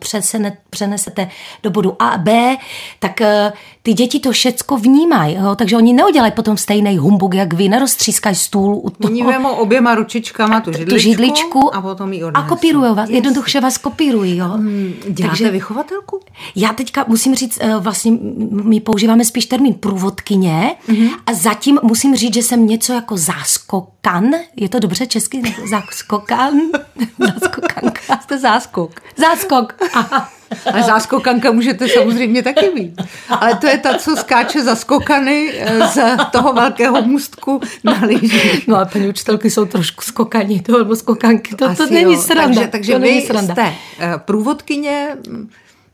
přenesete 0.69 1.29
do 1.63 1.69
bodu 1.69 1.95
A 1.99 2.13
a 2.13 2.17
B, 2.17 2.57
tak 2.99 3.21
eh, 3.21 3.53
ty 3.83 3.93
děti 3.93 4.19
to 4.19 4.31
všecko 4.31 4.77
vnímají, 4.77 5.37
takže 5.55 5.77
oni 5.77 5.93
neudělají 5.93 6.31
potom 6.31 6.57
stejný 6.57 6.97
humbuk, 6.97 7.22
jak 7.33 7.53
vy, 7.53 7.69
neroztřískají 7.69 8.35
stůl 8.35 8.75
u 8.75 8.89
toho. 8.89 9.11
Oni 9.11 9.23
vemou 9.23 9.53
oběma 9.53 9.95
ručičkama 9.95 10.61
tu 10.61 10.71
židličku, 10.71 10.95
tu 10.95 10.97
židličku 10.97 11.75
a 11.75 11.81
potom 11.81 12.13
ji 12.13 12.23
odnesou. 12.23 12.45
A 12.45 12.49
kopírují 12.49 12.95
vás, 12.95 13.09
jednoduše 13.09 13.61
vás 13.61 13.77
kopírují. 13.77 14.37
Jo. 14.37 14.45
Hmm, 14.47 14.93
děláte 15.09 15.37
takže, 15.37 15.51
vychovatelku? 15.51 16.19
Já 16.55 16.73
teďka 16.73 17.05
musím 17.07 17.35
říct, 17.35 17.57
eh, 17.61 17.77
vlastně 17.79 18.11
my 18.49 18.79
používáme 18.79 19.25
spíš 19.25 19.45
termín 19.45 19.73
průvodkyně 19.73 20.75
mm-hmm. 20.87 21.09
a 21.25 21.33
zatím 21.33 21.79
musím 21.83 22.15
říct, 22.15 22.33
že 22.33 22.43
jsem 22.43 22.67
něco 22.67 22.93
jako 22.93 23.17
záskokan, 23.17 24.31
je 24.55 24.69
to 24.69 24.79
dobře 24.79 25.07
česky? 25.07 25.41
Záskokan? 25.69 26.53
Záskokanka. 27.19 28.19
Záskok. 28.39 28.91
Záskok, 29.17 29.75
aha. 29.93 30.29
A 30.73 30.81
záskokanka 30.81 31.51
můžete 31.51 31.87
samozřejmě 31.87 32.43
taky 32.43 32.69
být. 32.75 33.01
Ale 33.29 33.55
to 33.55 33.67
je 33.67 33.77
ta, 33.77 33.97
co 33.97 34.15
skáče 34.15 34.63
za 34.63 34.75
skokany 34.75 35.53
eh, 35.57 35.87
z 35.87 36.01
toho 36.31 36.53
velkého 36.53 37.01
můstku 37.01 37.61
na 37.83 37.99
lyži. 38.01 38.63
No 38.67 38.75
a 38.77 38.85
paní 38.85 39.07
učitelky 39.07 39.49
jsou 39.49 39.65
trošku 39.65 40.01
skokaní, 40.01 40.59
to, 40.59 40.77
nebo 40.77 40.95
skokanky, 40.95 41.55
to, 41.55 41.75
to 41.75 41.85
není 41.85 42.17
sranda. 42.17 42.55
Takže, 42.55 42.67
takže 42.67 42.93
to 42.93 42.99
vy 42.99 43.21
sranda. 43.21 43.53
jste 43.53 43.73
eh, 43.99 44.13
průvodkyně, 44.17 45.17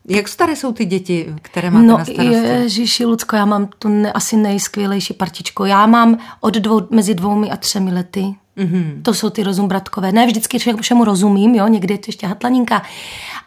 jak 0.08 0.28
staré 0.28 0.56
jsou 0.56 0.72
ty 0.72 0.84
děti, 0.84 1.34
které 1.42 1.70
máte 1.70 1.86
no, 1.86 1.98
na 1.98 2.04
starosti? 2.04 2.46
Ježiši, 2.48 3.04
Lucko, 3.04 3.36
já 3.36 3.44
mám 3.44 3.68
tu 3.78 3.88
ne, 3.88 4.12
asi 4.12 4.36
nejskvělejší 4.36 5.14
partičko. 5.14 5.64
Já 5.64 5.86
mám 5.86 6.18
od 6.40 6.54
dvou, 6.54 6.86
mezi 6.90 7.14
dvoumi 7.14 7.50
a 7.50 7.56
třemi 7.56 7.92
lety. 7.92 8.34
Mm-hmm. 8.58 9.02
To 9.02 9.14
jsou 9.14 9.30
ty 9.30 9.42
rozumbratkové. 9.42 10.12
Ne 10.12 10.26
vždycky 10.26 10.58
všemu 10.80 11.04
rozumím, 11.04 11.54
jo, 11.54 11.66
někdy 11.66 11.94
je 11.94 11.98
to 11.98 12.04
ještě 12.08 12.26
hatlaninka, 12.26 12.82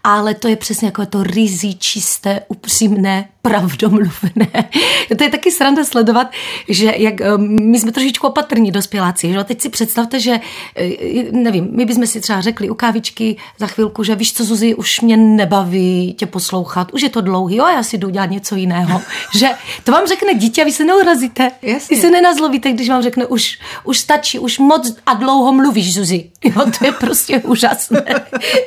ale 0.03 0.33
to 0.33 0.47
je 0.47 0.55
přesně 0.55 0.87
jako 0.87 1.05
to 1.05 1.23
rizí, 1.23 1.75
čisté, 1.75 2.41
upřímné, 2.47 3.27
pravdomluvné. 3.41 4.69
To 5.17 5.23
je 5.23 5.29
taky 5.29 5.51
sranda 5.51 5.83
sledovat, 5.83 6.27
že 6.69 6.93
jak, 6.97 7.21
eh, 7.21 7.37
my 7.37 7.79
jsme 7.79 7.91
trošičku 7.91 8.27
opatrní 8.27 8.71
dospěláci. 8.71 9.31
Že? 9.31 9.43
Teď 9.43 9.61
si 9.61 9.69
představte, 9.69 10.19
že 10.19 10.39
eh, 10.75 11.31
nevím, 11.31 11.67
my 11.71 11.85
bychom 11.85 12.07
si 12.07 12.21
třeba 12.21 12.41
řekli 12.41 12.69
u 12.69 12.75
kávičky 12.75 13.35
za 13.59 13.67
chvilku, 13.67 14.03
že 14.03 14.15
víš 14.15 14.33
co, 14.33 14.43
Zuzi, 14.43 14.75
už 14.75 15.01
mě 15.01 15.17
nebaví 15.17 16.15
tě 16.17 16.25
poslouchat, 16.25 16.93
už 16.93 17.01
je 17.01 17.09
to 17.09 17.21
dlouhý, 17.21 17.55
jo, 17.55 17.67
já 17.67 17.83
si 17.83 17.97
jdu 17.97 18.09
dělat 18.09 18.31
něco 18.31 18.55
jiného. 18.55 19.01
že 19.35 19.49
to 19.83 19.91
vám 19.91 20.07
řekne 20.07 20.33
dítě 20.33 20.61
a 20.61 20.65
vy 20.65 20.71
se 20.71 20.85
neurazíte. 20.85 21.51
Jasně. 21.61 21.95
Vy 21.95 22.01
se 22.01 22.11
nenazlovíte, 22.11 22.71
když 22.71 22.89
vám 22.89 23.03
řekne, 23.03 23.25
už, 23.25 23.59
už 23.83 23.99
stačí, 23.99 24.39
už 24.39 24.59
moc 24.59 24.92
a 25.05 25.13
dlouho 25.13 25.53
mluvíš, 25.53 25.93
Zuzi. 25.93 26.31
Jo, 26.43 26.65
to 26.79 26.85
je 26.85 26.91
prostě 26.91 27.39
úžasné. 27.39 28.03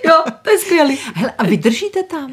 Jo, 0.06 0.24
to 0.42 0.50
je 0.50 0.58
skvělý. 0.58 0.98
Hele, 1.14 1.32
a 1.38 1.44
vydržíte 1.44 2.02
tam? 2.02 2.32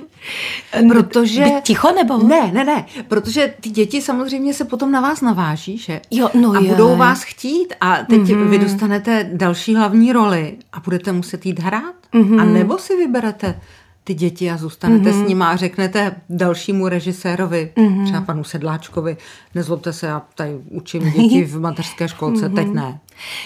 Protože... 0.88 1.44
Být 1.44 1.64
ticho 1.64 1.92
nebo? 1.92 2.18
Ne, 2.18 2.52
ne, 2.54 2.64
ne, 2.64 2.86
protože 3.08 3.54
ty 3.62 3.70
děti 3.70 4.02
samozřejmě 4.02 4.54
se 4.54 4.66
potom 4.66 4.92
na 4.92 5.02
vás 5.02 5.22
naváží, 5.22 5.78
že? 5.78 6.02
Jo, 6.12 6.30
no 6.34 6.52
A 6.52 6.60
je. 6.60 6.70
budou 6.70 6.96
vás 6.96 7.24
chtít 7.24 7.74
a 7.82 7.98
teď 7.98 8.22
mm-hmm. 8.22 8.48
vy 8.50 8.58
dostanete 8.58 9.30
další 9.34 9.76
hlavní 9.76 10.14
roli 10.14 10.58
a 10.74 10.80
budete 10.80 11.12
muset 11.12 11.46
jít 11.46 11.60
hrát. 11.60 11.96
Mm-hmm. 12.14 12.42
A 12.42 12.44
nebo 12.44 12.78
si 12.78 12.98
vyberete 12.98 13.60
ty 14.04 14.14
děti 14.14 14.52
a 14.52 14.58
zůstanete 14.58 15.12
mm-hmm. 15.12 15.26
s 15.26 15.28
nimi 15.28 15.44
a 15.44 15.56
řeknete 15.56 16.16
dalšímu 16.30 16.88
režisérovi, 16.88 17.72
mm-hmm. 17.76 18.04
třeba 18.06 18.22
panu 18.22 18.44
Sedláčkovi, 18.44 19.18
nezlobte 19.56 19.94
se, 19.94 20.08
já 20.08 20.22
tady 20.36 20.52
učím 20.70 21.12
děti 21.12 21.44
v 21.44 21.60
mateřské 21.60 22.08
školce, 22.08 22.50
mm-hmm. 22.50 22.56
teď 22.56 22.68
ne. 22.68 23.00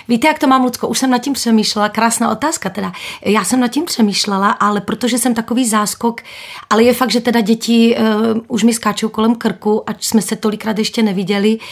Víte, 0.08 0.28
jak 0.28 0.40
to 0.40 0.48
mám, 0.48 0.64
Lucko? 0.64 0.88
Už 0.88 1.00
jsem 1.00 1.10
nad 1.10 1.18
tím 1.18 1.34
přemýšlela, 1.34 1.90
krásná 1.90 2.32
otázka 2.32 2.70
teda. 2.70 2.92
Já 3.26 3.44
jsem 3.44 3.60
nad 3.60 3.68
tím 3.68 3.86
přemýšlela, 3.86 4.52
ale 4.52 4.82
protože 4.82 5.18
jsem 5.18 5.34
takový 5.34 5.68
záskok, 5.68 6.22
ale 6.70 6.84
je 6.84 6.94
fakt, 6.94 7.12
že 7.12 7.22
teda 7.22 7.42
děti 7.42 7.98
uh, 7.98 8.42
už 8.48 8.64
mi 8.64 8.74
skáčou 8.74 9.10
kolem 9.10 9.36
krku, 9.36 9.90
ať 9.90 10.04
jsme 10.04 10.22
se 10.22 10.36
tolikrát 10.36 10.80
ještě 10.80 11.04
neviděli, 11.04 11.58
uh, 11.58 11.64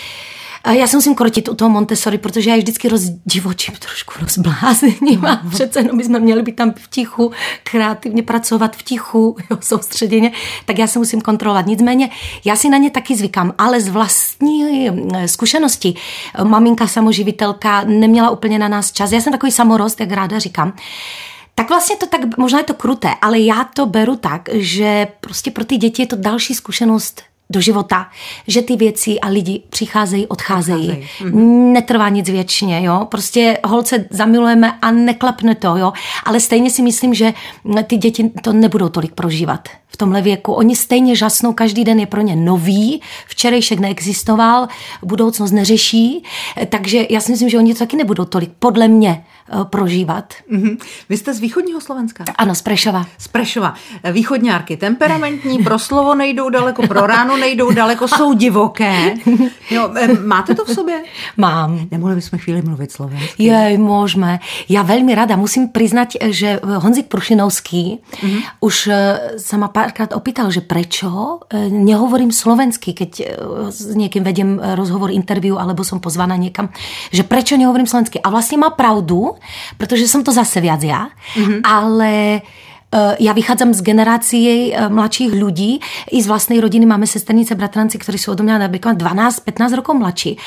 já 0.72 0.88
se 0.88 0.98
musím 0.98 1.16
krotit 1.16 1.50
u 1.50 1.56
toho 1.56 1.70
Montessori, 1.70 2.18
protože 2.18 2.50
já 2.50 2.56
je 2.56 2.62
vždycky 2.62 2.90
rozdivočím, 2.90 3.76
trošku 3.80 4.14
rozblázním 4.22 5.26
a 5.26 5.42
přece 5.50 5.80
jenom 5.80 5.98
bychom 5.98 6.20
měli 6.20 6.42
být 6.42 6.56
tam 6.56 6.72
v 6.72 6.90
tichu, 6.90 7.32
kreativně 7.64 8.24
pracovat 8.24 8.76
v 8.76 8.84
tichu, 8.84 9.38
jo, 9.52 9.58
soustředěně, 9.62 10.32
tak 10.66 10.80
já 10.80 10.88
se 10.88 11.00
musím 11.00 11.22
kontrolovat. 11.22 11.66
Nicméně 11.66 12.10
já 12.46 12.56
si 12.56 12.70
na 12.70 12.78
ně 12.78 12.90
taky 12.90 13.16
zvykám, 13.16 13.54
ale 13.58 13.82
z 13.82 13.90
vlastní 13.90 14.90
eh, 14.90 15.28
zkušenosti, 15.28 15.94
eh, 16.36 16.44
maminka 16.44 16.88
samoživitelka 16.88 17.84
neměla 17.84 18.30
úplně 18.30 18.60
na 18.60 18.68
nás 18.68 18.92
čas. 18.92 19.12
Já 19.12 19.22
jsem 19.22 19.34
takový 19.34 19.52
samorost, 19.52 20.00
jak 20.00 20.12
ráda 20.12 20.40
říkám. 20.40 20.74
Tak 21.56 21.70
vlastně 21.70 21.96
to 21.96 22.08
tak, 22.08 22.38
možná 22.38 22.60
je 22.60 22.66
to 22.66 22.74
kruté, 22.74 23.10
ale 23.22 23.40
já 23.40 23.64
to 23.64 23.86
beru 23.86 24.16
tak, 24.16 24.50
že 24.54 25.08
prostě 25.20 25.52
pro 25.52 25.66
ty 25.66 25.78
děti 25.78 26.02
je 26.02 26.08
to 26.08 26.16
další 26.16 26.54
zkušenost 26.54 27.22
do 27.50 27.62
života, 27.62 28.08
že 28.48 28.62
ty 28.62 28.76
věci 28.76 29.20
a 29.20 29.28
lidi 29.28 29.64
přicházejí, 29.70 30.28
odcházejí. 30.28 30.90
odcházejí. 30.90 31.08
Mm-hmm. 31.22 31.72
Netrvá 31.72 32.10
nic 32.10 32.30
věčně, 32.30 32.84
jo. 32.84 33.08
Prostě 33.12 33.58
holce 33.66 34.06
zamilujeme 34.10 34.80
a 34.82 34.92
neklapne 34.92 35.56
to, 35.56 35.78
jo. 35.78 35.94
Ale 36.24 36.40
stejně 36.40 36.70
si 36.70 36.82
myslím, 36.82 37.14
že 37.14 37.34
ty 37.88 37.98
děti 37.98 38.32
to 38.42 38.54
nebudou 38.54 38.90
tolik 38.90 39.14
prožívat 39.14 39.70
v 39.88 39.98
tomhle 39.98 40.22
věku. 40.22 40.54
Oni 40.54 40.76
stejně 40.76 41.16
žasnou, 41.16 41.54
každý 41.54 41.84
den 41.84 42.00
je 42.00 42.06
pro 42.06 42.22
ně 42.22 42.36
nový, 42.36 43.02
včerejšek 43.28 43.80
neexistoval, 43.80 44.68
budoucnost 45.04 45.52
neřeší, 45.52 46.24
takže 46.70 47.08
já 47.10 47.22
si 47.22 47.32
myslím, 47.32 47.50
že 47.50 47.58
oni 47.58 47.74
to 47.74 47.80
taky 47.80 47.98
nebudou 47.98 48.26
tolik, 48.26 48.52
podle 48.60 48.88
mě, 48.88 49.24
prožívat. 49.64 50.34
Mm-hmm. 50.52 50.78
Vy 51.10 51.18
jste 51.18 51.34
z 51.34 51.40
východního 51.40 51.82
Slovenska? 51.82 52.24
Ano, 52.38 52.56
z 52.56 52.62
Prešova. 52.62 53.06
Z 53.18 53.28
Prešova. 53.28 53.74
Východňárky 54.12 54.78
temperamentní, 54.78 55.64
pro 55.64 55.80
slovo 55.80 56.16
nejdou 56.16 56.50
daleko, 56.50 56.88
pro 56.88 57.08
ráno 57.08 57.38
nejdou 57.38 57.72
daleko, 57.72 58.08
jsou 58.08 58.34
divoké. 58.34 59.14
Jo, 59.72 59.90
máte 60.26 60.56
to 60.56 60.66
v 60.66 60.70
sobě? 60.70 61.04
Mám. 61.38 61.88
Nemohli 61.92 62.16
bychom 62.16 62.40
chvíli 62.40 62.62
mluvit 62.62 62.92
slovensky? 62.92 63.44
Jej, 63.44 63.78
můžeme. 63.78 64.40
Já 64.70 64.82
velmi 64.82 65.16
ráda 65.16 65.36
musím 65.36 65.70
přiznat, 65.70 66.08
že 66.22 66.60
Honzik 66.64 67.08
Prušinovský 67.08 68.00
mm-hmm. 68.12 68.42
už 68.60 68.90
sa 69.38 69.58
ma 69.58 69.68
párkrát 69.68 70.14
opýtal, 70.14 70.52
že 70.52 70.62
prečo 70.62 71.40
nehovorím 71.54 72.32
slovensky, 72.32 72.94
keď 72.94 73.12
s 73.70 73.96
někým 73.96 74.24
vedem 74.24 74.62
rozhovor, 74.76 75.12
interview, 75.12 75.58
alebo 75.60 75.84
som 75.84 76.00
pozvaná 76.00 76.36
někam, 76.36 76.70
že 77.12 77.24
prečo 77.24 77.58
nehovorím 77.58 77.88
slovensky. 77.88 78.20
A 78.20 78.30
vlastně 78.30 78.58
má 78.58 78.70
pravdu, 78.70 79.35
protože 79.78 80.08
jsem 80.08 80.24
to 80.24 80.32
zase 80.32 80.62
viac 80.62 80.84
já, 80.84 81.08
mm-hmm. 81.36 81.62
ale 81.64 82.42
já 83.20 83.34
vychádzam 83.34 83.74
z 83.74 83.82
generácie 83.82 84.52
eh, 84.72 84.90
mladších 84.90 85.32
ľudí. 85.34 85.80
I 86.12 86.18
z 86.22 86.28
vlastnej 86.28 86.62
rodiny 86.62 86.86
máme 86.86 87.08
sesternice, 87.08 87.56
bratranci, 87.56 87.98
ktorí 88.00 88.18
sú 88.18 88.32
odo 88.32 88.44
mňa 88.44 88.68
napríklad 88.68 88.96
12-15 88.96 89.80
rokov 89.80 89.94
mladší. 90.00 90.38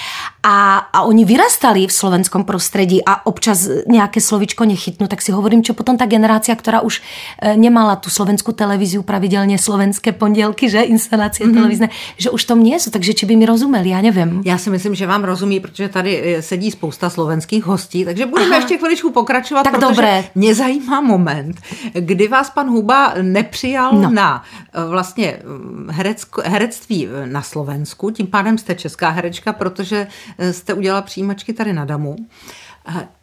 A, 0.42 0.88
a 0.92 0.98
oni 1.04 1.28
vyrastali 1.28 1.84
v 1.84 1.92
slovenskom 1.92 2.48
prostredí 2.48 3.04
a 3.04 3.26
občas 3.28 3.68
nejaké 3.84 4.20
slovičko 4.20 4.64
nechytnú, 4.64 5.04
tak 5.10 5.20
si 5.20 5.34
hovorím, 5.34 5.60
čo 5.60 5.76
potom 5.76 6.00
ta 6.00 6.08
generácia, 6.08 6.56
ktorá 6.56 6.80
už 6.80 7.00
eh, 7.00 7.56
nemala 7.56 7.96
tu 8.00 8.08
slovenskou 8.10 8.52
televíziu 8.52 9.02
pravidelně 9.02 9.58
slovenské 9.58 10.12
pondělky, 10.12 10.70
že 10.70 10.80
inscenace 10.80 11.44
mm-hmm. 11.44 11.54
televizné, 11.54 11.88
že 12.16 12.30
už 12.30 12.44
to 12.44 12.54
nie 12.56 12.80
sú, 12.80 12.90
takže 12.90 13.14
či 13.14 13.26
by 13.26 13.36
mi 13.36 13.46
rozumeli, 13.46 13.88
já 13.88 14.00
nevím. 14.00 14.42
Já 14.44 14.58
si 14.58 14.70
myslím, 14.70 14.94
že 14.94 15.06
vám 15.06 15.24
rozumí, 15.24 15.60
protože 15.60 15.88
tady 15.88 16.36
sedí 16.40 16.70
spousta 16.70 17.10
slovenských 17.10 17.64
hostí, 17.64 18.04
takže 18.04 18.26
budeme 18.26 18.50
Aha. 18.50 18.56
ještě 18.56 18.78
chviličku 18.78 19.10
pokračovat, 19.10 19.62
tak 19.62 19.72
protože 19.74 19.88
dobré. 19.88 20.24
mě 20.34 20.54
zajímá 20.54 21.00
moment, 21.00 21.60
kdy 21.92 22.28
vás 22.38 22.50
pan 22.50 22.68
Huba 22.68 23.14
nepřijal 23.22 23.92
no. 23.92 24.10
na 24.10 24.42
eh, 24.72 24.84
vlastně 24.84 25.40
mm, 25.44 25.88
herecko, 25.90 26.42
herectví 26.44 27.08
eh, 27.08 27.26
na 27.26 27.42
Slovensku, 27.42 28.10
tím 28.10 28.26
pádem 28.26 28.58
jste 28.58 28.74
česká 28.74 29.08
herečka, 29.10 29.52
protože 29.52 30.06
eh, 30.38 30.52
jste 30.52 30.74
udělala 30.74 31.02
přijímačky 31.02 31.52
tady 31.52 31.72
na 31.72 31.84
Damu. 31.84 32.16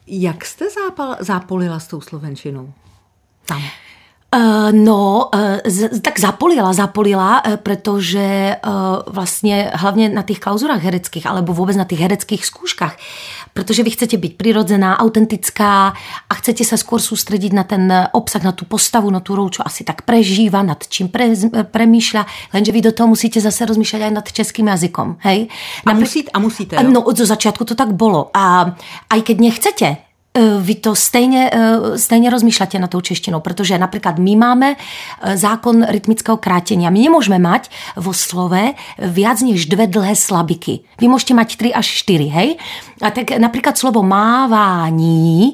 Jak 0.07 0.45
jste 0.45 0.65
zápal, 0.69 1.17
zápolila 1.19 1.79
s 1.79 1.87
tou 1.87 2.01
slovenčinou? 2.01 2.73
Tam. 3.45 3.61
Uh, 4.35 4.71
no, 4.71 5.29
uh, 5.33 5.39
z, 5.65 6.01
tak 6.01 6.19
zapolila, 6.19 6.73
zapolila, 6.73 7.45
uh, 7.45 7.55
protože 7.55 8.55
vlastně 9.07 9.71
hlavně 9.73 10.09
na 10.09 10.21
těch 10.21 10.39
klauzurách 10.39 10.83
hereckých, 10.83 11.27
alebo 11.27 11.53
vůbec 11.53 11.77
na 11.77 11.83
těch 11.83 11.99
hereckých 11.99 12.45
zkouškách, 12.45 12.97
protože 13.53 13.83
vy 13.83 13.89
chcete 13.89 14.17
být 14.17 14.37
přirozená, 14.37 14.99
autentická 14.99 15.93
a 16.29 16.33
chcete 16.33 16.63
se 16.63 16.75
skôr 16.75 16.99
soustředit 16.99 17.53
na 17.53 17.63
ten 17.63 18.09
obsah, 18.11 18.43
na 18.43 18.51
tu 18.51 18.65
postavu, 18.65 19.09
na 19.09 19.19
tu 19.19 19.35
rolu, 19.35 19.49
čo 19.49 19.63
asi 19.65 19.83
tak 19.83 20.01
prežíva, 20.01 20.63
nad 20.63 20.83
čím 20.87 21.07
pre, 21.07 21.31
premýšľa, 21.71 22.25
lenže 22.53 22.71
vy 22.71 22.81
do 22.81 22.91
toho 22.91 23.07
musíte 23.07 23.41
zase 23.41 23.65
rozmýšlet 23.65 24.01
aj 24.01 24.11
nad 24.11 24.27
českým 24.31 24.67
jazykom, 24.67 25.17
hej? 25.23 25.47
A, 25.85 25.93
musíte, 25.93 26.31
a 26.31 26.39
musíte, 26.39 26.75
jo? 26.75 26.89
No, 26.91 27.01
od 27.01 27.17
začátku 27.17 27.65
to 27.65 27.75
tak 27.75 27.93
bylo. 27.93 28.29
A 28.33 28.75
aj 29.09 29.19
keď 29.21 29.37
nechcete, 29.39 29.87
Eh, 29.87 30.04
vy 30.59 30.75
to 30.75 30.95
stejně, 30.95 31.49
eh, 31.53 31.97
stejně 31.97 32.29
rozmýšľate 32.29 32.79
na 32.79 32.87
tou 32.87 33.01
češtinou, 33.01 33.39
protože 33.39 33.77
například 33.77 34.19
my 34.19 34.35
máme 34.35 34.75
eh, 34.75 35.37
zákon 35.37 35.85
rytmického 35.87 36.37
krátění 36.37 36.87
a 36.87 36.89
my 36.89 36.99
nemůžeme 36.99 37.39
mať 37.39 37.69
vo 37.95 38.13
slove 38.13 38.73
viac 38.99 39.41
než 39.41 39.65
dve 39.65 39.87
dlhé 39.87 40.15
slabiky. 40.15 40.79
Vy 41.01 41.07
můžete 41.07 41.33
mať 41.33 41.55
tři 41.55 41.73
až 41.73 41.87
čtyři, 41.87 42.23
hej? 42.23 42.55
A 43.01 43.11
tak 43.11 43.31
například 43.31 43.77
slovo 43.77 44.03
mávání, 44.03 45.53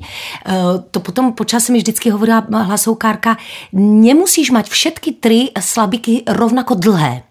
to 0.92 1.00
potom 1.00 1.34
počas 1.34 1.70
mi 1.70 1.78
vždycky 1.78 2.10
hovorila 2.10 2.46
hlasoukárka, 2.52 3.38
nemusíš 3.74 4.52
mať 4.52 4.70
všetky 4.70 5.12
tři 5.12 5.50
slabiky 5.60 6.24
rovnako 6.28 6.74
dlhé. 6.74 7.31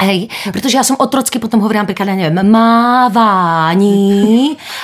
Hej, 0.00 0.28
protože 0.52 0.76
já 0.76 0.84
jsem 0.84 0.96
otrocky 0.98 1.38
potom 1.38 1.60
hovorila 1.60 1.82
například, 1.82 2.04
nevím, 2.04 2.50
mávání 2.50 3.86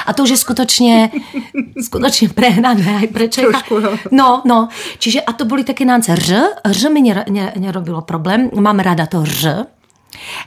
a 0.07 0.13
to 0.13 0.23
už 0.23 0.31
je 0.31 0.37
skutečně, 0.37 1.11
skutečně 1.85 2.29
prehnané. 2.29 2.97
Aj 2.97 3.07
prečo 3.07 3.41
Trošku, 3.41 3.81
no. 3.81 3.91
no, 4.11 4.43
no. 4.45 4.69
Čiže 4.99 5.21
a 5.21 5.33
to 5.33 5.45
byly 5.45 5.65
taky 5.65 5.85
nánce 5.85 6.17
ř, 6.17 6.35
ř 6.67 6.89
mi 6.89 7.15
nerobilo 7.59 8.01
problém, 8.01 8.51
mám 8.55 8.79
ráda 8.79 9.07
to 9.07 9.25
ř, 9.25 9.45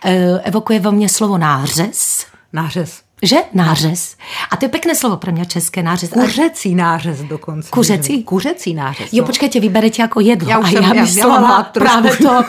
e, 0.05 0.39
evokuje 0.43 0.79
ve 0.79 0.91
mně 0.91 1.09
slovo 1.09 1.37
nářez. 1.37 2.25
Nářez. 2.53 3.01
Že? 3.23 3.37
Nářez. 3.53 4.15
A 4.51 4.57
to 4.57 4.65
je 4.65 4.69
pěkné 4.69 4.95
slovo 4.95 5.17
pro 5.17 5.31
mě 5.31 5.45
české 5.45 5.83
nářez. 5.83 6.09
Kuřecí 6.09 6.75
nářez 6.75 7.19
dokonce. 7.19 7.69
Kuřecí? 7.69 8.23
Kuřecí 8.23 8.73
nářez. 8.73 9.13
Jo, 9.13 9.21
no. 9.21 9.25
počkejte, 9.25 9.59
vyberete 9.59 10.01
jako 10.01 10.19
jedlo. 10.19 10.49
Já 10.49 10.59
už 10.59 10.65
a 10.65 10.71
jsem, 10.71 10.83
já 10.83 10.93
myslela 10.93 11.63
právě 11.63 12.17
to, 12.17 12.43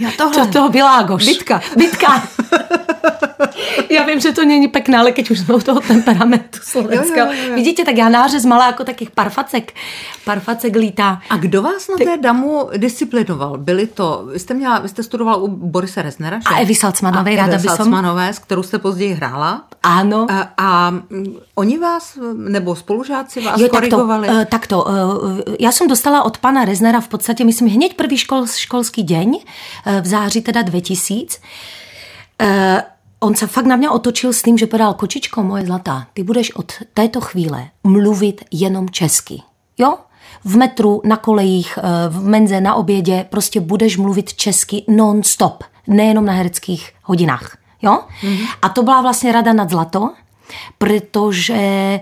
já 0.00 0.10
tohle. 0.16 0.46
To 0.46 0.52
toho 0.52 0.68
byla 0.68 0.96
Agoš. 0.96 1.26
Bytka. 1.26 1.60
Bytka. 1.76 2.22
Já 3.90 4.04
vím, 4.04 4.20
že 4.20 4.32
to 4.32 4.44
není 4.44 4.68
pekné, 4.68 4.98
ale 4.98 5.12
keď 5.12 5.30
už 5.30 5.38
jsme 5.38 5.54
u 5.54 5.60
toho 5.60 5.80
temperamentu 5.80 6.58
slovenského. 6.62 7.28
Vidíte, 7.54 7.84
tak 7.84 7.96
já 7.96 8.08
nářez 8.08 8.44
malá 8.44 8.66
jako 8.66 8.84
takých 8.84 9.10
parfacek. 9.10 9.72
Parfacek 10.24 10.76
lítá. 10.76 11.20
A 11.30 11.36
kdo 11.36 11.62
vás 11.62 11.88
na 11.88 11.96
té 12.04 12.16
damu 12.16 12.68
disciplinoval? 12.76 13.58
Byli 13.58 13.86
to, 13.86 14.28
vy 14.32 14.38
jste, 14.38 14.54
měla, 14.54 14.78
vy 14.78 14.88
jste 14.88 15.02
studoval 15.02 15.42
u 15.42 15.48
Borise 15.48 16.02
Reznera? 16.02 16.40
A 16.46 16.58
Evy 16.58 16.74
Salcmanové, 16.74 17.36
ráda 17.36 17.58
by. 17.58 17.68
Salcmanové, 17.68 18.32
s 18.32 18.38
kterou 18.38 18.62
jste 18.62 18.78
později 18.78 19.14
hrála. 19.14 19.64
Ano. 19.82 20.26
A, 20.30 20.52
a 20.58 20.94
oni 21.54 21.78
vás, 21.78 22.18
nebo 22.34 22.76
spolužáci 22.76 23.40
vás 23.40 23.60
jo, 23.60 23.68
korigovali? 23.68 24.28
Takto, 24.28 24.44
takto, 24.50 24.86
já 25.60 25.72
jsem 25.72 25.88
dostala 25.88 26.22
od 26.22 26.38
pana 26.38 26.64
Reznera 26.64 27.00
v 27.00 27.08
podstatě, 27.08 27.44
myslím, 27.44 27.68
hned 27.68 27.94
první 27.94 28.18
škol, 28.18 28.46
školský 28.46 29.02
deň, 29.02 29.38
v 30.00 30.06
září 30.06 30.40
teda 30.40 30.62
2000. 30.62 31.38
On 33.20 33.34
se 33.34 33.46
fakt 33.46 33.66
na 33.66 33.76
mě 33.76 33.90
otočil 33.90 34.32
s 34.32 34.42
tím, 34.42 34.58
že 34.58 34.66
podal 34.66 34.94
kočičko 34.94 35.42
moje 35.42 35.66
zlatá, 35.66 36.06
ty 36.14 36.22
budeš 36.22 36.54
od 36.54 36.72
této 36.94 37.20
chvíle 37.20 37.68
mluvit 37.84 38.44
jenom 38.50 38.90
česky. 38.90 39.42
Jo? 39.78 39.98
v 40.44 40.56
metru, 40.56 41.02
na 41.04 41.16
kolejích, 41.16 41.78
v 42.08 42.24
menze, 42.24 42.60
na 42.60 42.74
obědě, 42.74 43.26
prostě 43.30 43.60
budeš 43.60 43.96
mluvit 43.96 44.34
česky 44.34 44.84
non-stop, 44.88 45.64
nejenom 45.86 46.24
na 46.24 46.32
hereckých 46.32 46.92
hodinách. 47.02 47.56
Jo? 47.82 48.00
Mm-hmm. 48.22 48.46
A 48.62 48.68
to 48.68 48.82
byla 48.82 49.02
vlastně 49.02 49.32
rada 49.32 49.52
nad 49.52 49.70
zlato, 49.70 50.10
protože 50.78 52.00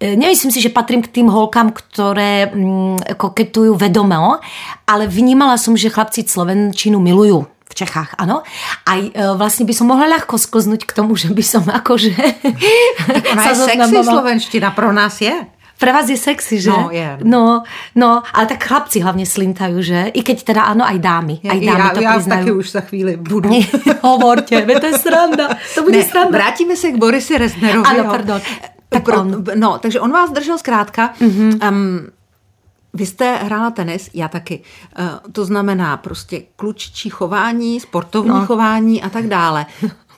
Nemyslím 0.00 0.50
si, 0.52 0.60
že 0.60 0.72
patrím 0.72 1.02
k 1.02 1.12
tým 1.12 1.28
holkám, 1.28 1.72
které 1.76 2.48
mm, 2.48 3.20
koketujú 3.20 3.76
vedomo, 3.76 4.40
ale 4.88 5.04
vnímala 5.04 5.60
som, 5.60 5.76
že 5.76 5.92
chlapci 5.92 6.24
Slovenčinu 6.24 6.96
milujú 6.96 7.44
v 7.70 7.74
Čechách, 7.74 8.18
ano. 8.18 8.42
A 8.86 8.92
e, 8.96 9.10
vlastně 9.36 9.66
by 9.66 9.74
som 9.74 9.86
mohla 9.86 10.08
ľahko 10.08 10.38
sklznúť 10.38 10.88
k 10.88 10.92
tomu, 10.92 11.14
že 11.16 11.30
by 11.30 11.42
som 11.42 11.62
akože... 11.62 12.16
Ona 13.32 13.42
je 13.46 13.54
sexy 13.54 13.96
slovenština, 14.04 14.70
pro 14.74 14.92
nás 14.92 15.20
je. 15.20 15.32
Pre 15.80 15.92
vás 15.92 16.08
je 16.12 16.16
sexy, 16.16 16.60
že? 16.60 16.68
No, 16.68 16.92
je. 16.92 17.18
No, 17.24 17.64
no, 17.96 18.22
ale 18.34 18.46
tak 18.46 18.64
chlapci 18.64 19.00
hlavně 19.00 19.26
slintajú, 19.26 19.80
že? 19.80 20.12
I 20.12 20.20
keď 20.22 20.42
teda 20.42 20.62
ano, 20.62 20.84
aj 20.84 20.98
dámy. 20.98 21.40
Aj 21.40 21.60
dámy 21.60 21.80
já, 21.80 21.88
to 21.88 22.00
já 22.00 22.12
priznajú. 22.12 22.44
taky 22.44 22.52
už 22.52 22.70
za 22.70 22.80
chvíli 22.80 23.16
budu. 23.16 23.50
Hovorte, 24.02 24.66
to 24.80 24.86
je 24.86 24.98
sranda. 24.98 25.48
To 25.74 25.82
bude 25.82 25.98
ne, 25.98 26.04
sranda. 26.04 26.30
Vrátíme 26.30 26.76
se 26.76 26.90
k 26.92 26.96
Borisi 26.96 27.38
Reznerovi. 27.38 27.86
Ano, 27.88 27.98
jo. 27.98 28.10
pardon. 28.10 28.40
Tak 28.90 29.04
Pro, 29.04 29.20
on. 29.20 29.44
No, 29.54 29.78
takže 29.78 30.00
on 30.00 30.12
vás 30.12 30.30
držel 30.30 30.58
zkrátka. 30.58 31.14
Mm-hmm. 31.20 31.68
Um, 31.68 32.06
vy 32.94 33.06
jste 33.06 33.36
hrála 33.36 33.70
tenis, 33.70 34.10
já 34.14 34.28
taky. 34.28 34.62
Uh, 34.98 35.32
to 35.32 35.44
znamená 35.44 35.96
prostě 35.96 36.42
klučičí 36.56 37.10
chování, 37.10 37.80
sportovní 37.80 38.30
no. 38.30 38.46
chování 38.46 39.02
a 39.02 39.08
tak 39.08 39.26
dále. 39.26 39.66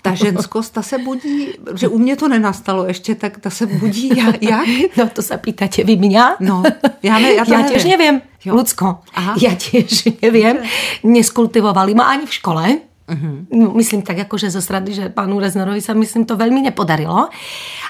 Ta 0.02 0.14
ženskost, 0.14 0.73
ta 0.73 0.83
se 0.83 0.99
budí, 0.99 1.49
že 1.75 1.88
u 1.88 1.99
mě 1.99 2.17
to 2.17 2.29
nenastalo 2.29 2.87
ještě, 2.87 3.14
tak 3.14 3.38
ta 3.38 3.50
se 3.50 3.67
budí 3.67 4.11
jak? 4.17 4.43
jak? 4.43 4.69
No 4.97 5.09
to 5.09 5.23
se 5.23 5.38
pýtate 5.38 5.85
vy 5.85 5.97
mě? 5.97 6.23
No, 6.41 6.62
já, 7.02 7.19
ne, 7.19 7.33
já 7.33 7.45
to 7.45 7.52
já 7.52 7.59
nevím. 7.59 7.73
tiež 7.76 7.85
neviem. 7.85 8.23
Jo. 8.45 8.55
Lucko, 8.55 8.99
Aha. 9.14 9.35
ja 9.38 9.55
tiež 9.55 10.19
neviem. 10.23 10.59
Neskultivovali 11.07 11.95
ma 11.95 12.05
ani 12.05 12.26
v 12.26 12.35
škole. 12.35 12.79
Uh-huh. 13.02 13.75
Myslím 13.75 14.02
tak 14.02 14.18
jako, 14.18 14.38
že 14.38 14.50
zo 14.50 14.62
strany, 14.62 14.94
že 14.94 15.11
pánu 15.11 15.42
Reznerovi 15.42 15.80
sa 15.82 15.94
myslím 15.94 16.23
to 16.25 16.38
veľmi 16.38 16.62
nepodarilo. 16.62 17.28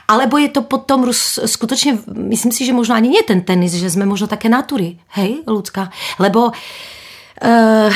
Alebo 0.09 0.41
je 0.41 0.49
to 0.49 0.65
potom 0.65 1.05
roz, 1.05 1.37
skutočne, 1.45 2.01
myslím 2.33 2.53
si, 2.53 2.65
že 2.65 2.73
možno 2.73 2.97
ani 2.97 3.13
nie 3.13 3.23
ten 3.23 3.45
tenis, 3.45 3.77
že 3.77 3.93
sme 3.93 4.09
možno 4.09 4.27
také 4.27 4.49
natury, 4.49 4.97
hej, 5.15 5.45
ľudská. 5.45 5.93
Lebo 6.19 6.53
Uh, 7.43 7.91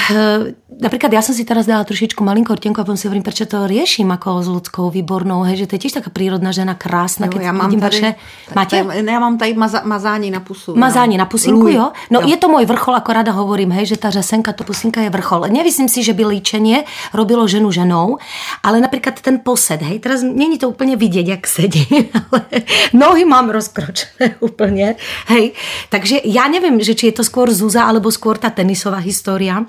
napríklad 0.67 1.15
ja 1.15 1.23
som 1.23 1.31
si 1.31 1.47
teraz 1.47 1.63
dala 1.63 1.87
trošičku 1.87 2.27
malinkú 2.27 2.51
hortenku 2.51 2.83
a 2.83 2.85
potom 2.85 2.99
si 2.99 3.07
hovorím, 3.07 3.23
prečo 3.23 3.47
to 3.47 3.71
riešim 3.71 4.11
ako 4.11 4.43
s 4.43 4.49
ľudskou 4.51 4.91
výbornou, 4.91 5.47
hej, 5.47 5.63
že 5.63 5.67
to 5.71 5.73
je 5.79 5.81
tiež 5.87 5.95
taká 6.03 6.11
prírodná 6.11 6.51
žena, 6.51 6.75
krásna, 6.75 7.31
Jo, 7.31 7.33
keď 7.33 7.43
já 7.43 7.53
mám 7.53 7.67
vidím 7.71 7.81
tady, 7.81 7.97
vaše... 8.01 8.15
Máte? 8.55 8.77
Ne, 9.03 9.13
já 9.13 9.21
mám 9.21 9.39
tady 9.39 9.55
maza, 9.55 9.83
mazání 9.85 10.31
na 10.31 10.41
pusu. 10.41 10.77
Mazání 10.77 11.17
no. 11.17 11.23
na 11.23 11.27
pusinku, 11.27 11.71
Lůj. 11.71 11.75
jo? 11.75 11.93
No 12.11 12.21
je 12.27 12.37
to 12.37 12.51
môj 12.51 12.67
vrchol, 12.67 12.99
ako 12.99 13.11
rada 13.13 13.33
hovorím, 13.33 13.71
hej, 13.79 13.95
že 13.95 13.97
tá 13.97 14.11
řasenka, 14.11 14.53
to 14.53 14.67
pusinka 14.67 15.01
je 15.07 15.11
vrchol. 15.11 15.47
Nemyslím 15.47 15.89
si, 15.89 16.03
že 16.03 16.13
by 16.13 16.27
líčenie 16.27 16.83
robilo 17.15 17.47
ženu 17.47 17.71
ženou, 17.71 18.19
ale 18.63 18.83
napríklad 18.83 19.23
ten 19.23 19.39
posed, 19.39 19.83
hej, 19.83 20.03
teraz 20.03 20.23
není 20.23 20.59
to 20.59 20.69
úplne 20.69 20.99
vidieť, 20.99 21.27
jak 21.31 21.43
sedí, 21.47 21.87
ale 22.27 22.67
nohy 22.93 23.25
mám 23.25 23.51
rozkročené 23.55 24.39
úplne, 24.49 24.99
hej. 25.31 25.55
Takže 25.95 26.27
ja 26.27 26.51
neviem, 26.51 26.83
že 26.83 26.99
či 26.99 27.15
je 27.15 27.23
to 27.23 27.25
skôr 27.25 27.51
Zuza, 27.55 27.87
alebo 27.87 28.11
skôr 28.11 28.35
tá 28.39 28.51
tenisová 28.51 28.99
história. 28.99 29.63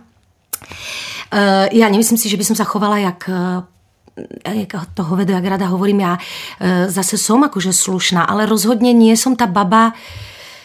Uh, 1.27 1.67
ja 1.75 1.91
nemyslím 1.91 2.15
si, 2.15 2.31
že 2.31 2.39
by 2.39 2.45
som 2.47 2.55
sa 2.55 2.63
chovala 2.63 3.03
jak 3.03 3.27
uh, 3.27 3.67
jak 4.43 4.73
to 4.93 5.03
hovedo, 5.03 5.33
jak 5.33 5.45
rada 5.45 5.69
hovorím, 5.69 5.99
ja 5.99 6.17
e, 6.17 6.89
zase 6.89 7.21
som 7.21 7.45
akože 7.45 7.69
slušná, 7.69 8.25
ale 8.25 8.49
rozhodne 8.49 8.89
nie 8.89 9.13
som 9.13 9.37
tá 9.37 9.45
baba, 9.45 9.93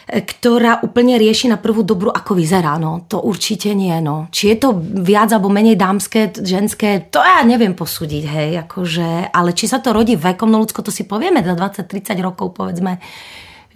ktorá 0.08 0.82
úplne 0.82 1.14
rieši 1.16 1.48
na 1.48 1.56
prvú 1.56 1.86
dobru, 1.86 2.10
ako 2.10 2.34
vyzerá. 2.34 2.76
No, 2.76 3.06
to 3.06 3.22
určite 3.22 3.72
nie. 3.72 3.94
No. 4.02 4.28
Či 4.34 4.52
je 4.52 4.56
to 4.58 4.68
viac 4.82 5.30
alebo 5.30 5.48
menej 5.48 5.78
dámské, 5.78 6.34
ženské, 6.34 7.08
to 7.08 7.22
ja 7.22 7.40
neviem 7.46 7.72
posúdiť, 7.72 8.24
hej, 8.26 8.50
akože, 8.66 9.32
ale 9.32 9.50
či 9.54 9.70
sa 9.70 9.78
to 9.78 9.94
rodí 9.94 10.18
vekom, 10.18 10.50
no 10.50 10.60
ľudsko, 10.60 10.82
to 10.82 10.92
si 10.92 11.06
povieme 11.06 11.40
za 11.40 11.54
20-30 11.54 12.18
rokov, 12.18 12.52
povedzme, 12.52 12.98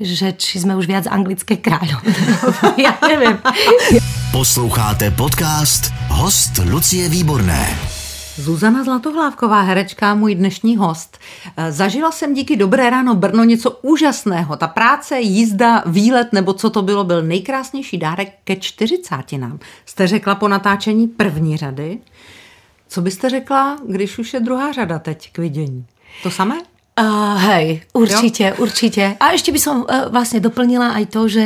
že 0.01 0.37
či 0.37 0.61
sme 0.61 0.77
už 0.77 0.87
viac 0.87 1.09
anglické 1.09 1.57
kráľov. 1.57 2.05
ja 2.85 2.97
neviem. 3.01 3.41
Posloucháte 4.33 5.09
podcast 5.17 5.89
Host 6.13 6.61
Lucie 6.69 7.09
Výborné. 7.09 7.97
Zuzana 8.37 8.85
Zlatohlávková, 8.85 9.61
herečka, 9.61 10.15
můj 10.15 10.35
dnešní 10.35 10.77
host. 10.77 11.19
Zažila 11.71 12.13
jsem 12.13 12.35
díky 12.35 12.57
Dobré 12.57 12.91
ráno 12.91 13.15
Brno 13.15 13.45
něco 13.45 13.71
úžasného. 13.71 14.57
Ta 14.57 14.69
práce, 14.69 15.21
jízda, 15.21 15.83
výlet 15.87 16.33
nebo 16.33 16.53
co 16.53 16.71
to 16.71 16.83
bylo, 16.83 17.05
byl 17.05 17.23
nejkrásnější 17.23 17.99
dárek 17.99 18.29
ke 18.45 18.57
čtyřicátinám. 18.57 19.59
Jste 19.87 20.07
řekla 20.07 20.35
po 20.35 20.49
natáčení 20.49 21.09
první 21.09 21.57
řady. 21.57 21.99
Co 22.89 23.01
byste 23.01 23.31
řekla, 23.31 23.79
když 23.89 24.19
už 24.19 24.35
je 24.35 24.41
druhá 24.41 24.73
řada 24.73 24.99
teď 24.99 25.33
k 25.33 25.39
vidění? 25.39 25.87
To 26.23 26.31
samé? 26.31 26.57
Uh, 26.97 27.37
hej, 27.53 27.85
určite, 27.93 28.57
jo? 28.57 28.65
určite. 28.65 29.21
A 29.21 29.37
ešte 29.37 29.53
by 29.53 29.61
som 29.61 29.85
uh, 29.85 30.09
vlastne 30.09 30.41
doplnila 30.41 30.97
aj 30.97 31.05
to, 31.13 31.29
že 31.29 31.45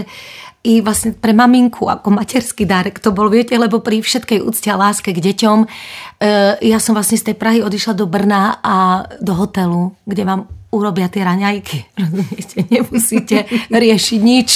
i 0.63 0.79
vlastne 0.79 1.17
pre 1.17 1.35
maminku 1.35 1.91
ako 1.91 2.15
materský 2.15 2.69
dárek 2.69 3.03
to 3.03 3.11
bol, 3.11 3.27
viete, 3.27 3.59
lebo 3.59 3.83
pri 3.83 3.99
všetkej 3.99 4.47
úcte 4.47 4.71
a 4.71 4.79
láske 4.79 5.11
k 5.11 5.19
deťom 5.19 5.59
uh, 5.67 6.55
ja 6.63 6.79
som 6.79 6.95
vlastne 6.95 7.19
z 7.19 7.33
tej 7.33 7.37
Prahy 7.41 7.67
odišla 7.67 7.99
do 7.99 8.07
Brna 8.07 8.63
a 8.63 9.09
do 9.19 9.35
hotelu, 9.35 9.91
kde 10.07 10.23
vám 10.23 10.41
urobia 10.71 11.11
tie 11.11 11.27
raňajky. 11.27 11.79
Rozumiete? 12.01 12.57
Nemusíte 12.71 13.37
riešiť 13.71 14.21
nič. 14.23 14.51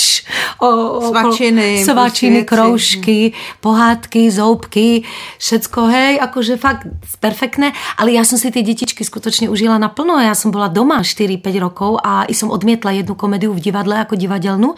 O, 0.62 0.68
o, 0.68 1.10
Svačiny, 1.10 1.82
svačiny, 1.82 2.40
kroužky, 2.46 3.34
pohádky, 3.58 4.30
zoubky, 4.30 5.02
všetko, 5.42 5.80
hej, 5.90 6.12
akože 6.22 6.54
fakt 6.56 6.86
perfektné, 7.18 7.74
ale 7.98 8.14
ja 8.14 8.22
som 8.22 8.38
si 8.38 8.48
tie 8.54 8.62
detičky 8.62 9.02
skutočne 9.02 9.50
užila 9.50 9.76
naplno. 9.76 10.16
Ja 10.22 10.38
som 10.38 10.54
bola 10.54 10.70
doma 10.70 11.02
4-5 11.02 11.42
rokov 11.58 11.98
a 12.00 12.24
i 12.30 12.32
som 12.32 12.54
odmietla 12.54 12.94
jednu 12.94 13.18
komédiu 13.18 13.50
v 13.50 13.60
divadle 13.60 13.98
ako 13.98 14.14
divadelnú, 14.14 14.72
e, 14.72 14.76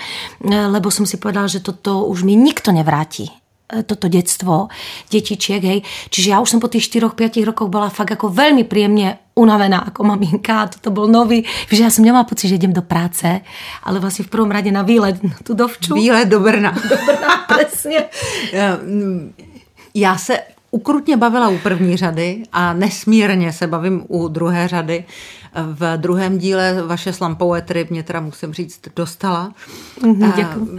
lebo 0.49 0.89
som 0.89 1.05
si 1.05 1.21
povedala, 1.21 1.47
že 1.47 1.61
toto 1.61 2.09
už 2.09 2.25
mi 2.25 2.35
nikto 2.35 2.73
nevráti 2.73 3.46
toto 3.67 4.07
detstvo 4.07 4.71
detičiek, 5.11 5.63
hej. 5.63 5.81
Čiže 6.11 6.31
ja 6.31 6.39
už 6.39 6.57
som 6.57 6.61
po 6.63 6.71
tých 6.71 6.87
4-5 6.87 7.43
rokoch 7.51 7.67
bola 7.67 7.91
fakt 7.91 8.15
ako 8.15 8.31
veľmi 8.31 8.63
príjemne 8.63 9.27
unavená 9.37 9.93
ako 9.93 10.01
maminka 10.07 10.65
a 10.65 10.71
toto 10.71 10.89
bol 10.95 11.11
nový, 11.11 11.45
že 11.69 11.85
ja 11.85 11.91
som 11.93 12.07
nemala 12.07 12.25
pocit, 12.25 12.49
že 12.49 12.57
idem 12.57 12.73
do 12.73 12.81
práce, 12.81 13.27
ale 13.85 14.01
vlastne 14.01 14.25
v 14.25 14.33
prvom 14.33 14.49
rade 14.49 14.73
na 14.73 14.81
výlet 14.81 15.21
na 15.21 15.37
tu 15.45 15.53
dovču. 15.53 15.93
Výlet 15.93 16.31
do 16.31 16.41
Brna. 16.41 16.73
Presne. 17.51 18.09
Eh, 18.55 18.77
mm, 18.81 19.35
Já 19.95 20.17
se 20.17 20.56
ukrutně 20.77 21.17
bavila 21.17 21.49
u 21.49 21.59
první 21.59 21.97
řady 21.97 22.43
a 22.53 22.73
nesmírně 22.73 23.53
se 23.53 23.67
bavím 23.67 24.05
u 24.09 24.29
druhé 24.29 24.69
řady. 24.69 25.05
V 25.73 25.97
druhém 25.97 26.39
díle 26.39 26.83
vaše 26.87 27.13
slam 27.13 27.37
poetry 27.37 27.87
mě 27.91 28.03
teda 28.03 28.21
musím 28.21 28.53
říct 28.53 28.81
dostala. 28.97 29.55
Mhm, 30.03 30.33
děkuju. 30.37 30.79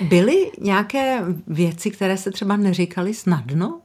Byly 0.00 0.50
nějaké 0.60 1.20
věci, 1.46 1.90
které 1.90 2.16
se 2.16 2.30
třeba 2.30 2.56
neříkaly 2.56 3.14
snadno? 3.14 3.80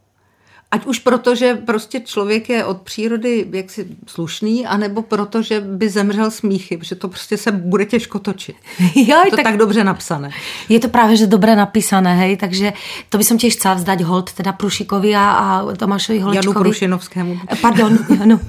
Ať 0.72 0.86
už 0.86 1.00
proto, 1.00 1.36
že 1.36 1.56
prostě 1.56 2.00
člověk 2.00 2.50
je 2.50 2.66
od 2.66 2.82
přírody 2.82 3.46
jaksi 3.52 3.86
slušný, 4.08 4.66
anebo 4.66 5.02
proto, 5.02 5.42
že 5.42 5.60
by 5.60 5.90
zemřel 5.90 6.32
smíchy, 6.32 6.78
protože 6.78 6.96
to 6.96 7.08
prostě 7.08 7.38
se 7.38 7.52
bude 7.52 7.86
těžko 7.86 8.20
točit. 8.20 8.56
Joj, 8.96 9.26
Je 9.26 9.32
to 9.32 9.36
tak, 9.36 9.44
tak 9.46 9.58
dobře 9.58 9.84
napsané. 9.84 10.30
Je 10.70 10.80
to 10.80 10.88
práve, 10.88 11.16
že 11.18 11.28
dobre 11.28 11.56
napísané, 11.56 12.16
hej, 12.16 12.38
takže 12.38 12.74
to 13.10 13.18
by 13.18 13.24
som 13.24 13.38
tiež 13.42 13.58
chcela 13.58 13.74
vzdať 13.82 14.00
hold 14.06 14.30
teda 14.34 14.54
Prušikovi 14.54 15.16
a, 15.18 15.26
a 15.30 15.46
Tomášovi 15.74 16.18
Janu 16.18 16.30
Holečkovi. 16.30 16.70
Prušinovskému. 16.70 17.40
Pardon, 17.62 17.98
Janu. 18.20 18.40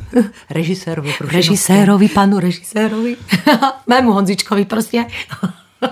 Režisérovi 0.51 1.09
Prušinovskému. 1.17 1.33
režisérovi, 1.33 2.09
panu 2.09 2.37
režisérovi, 2.39 3.17
mému 3.87 4.13
Honzičkovi 4.13 4.65
prostě. 4.65 5.07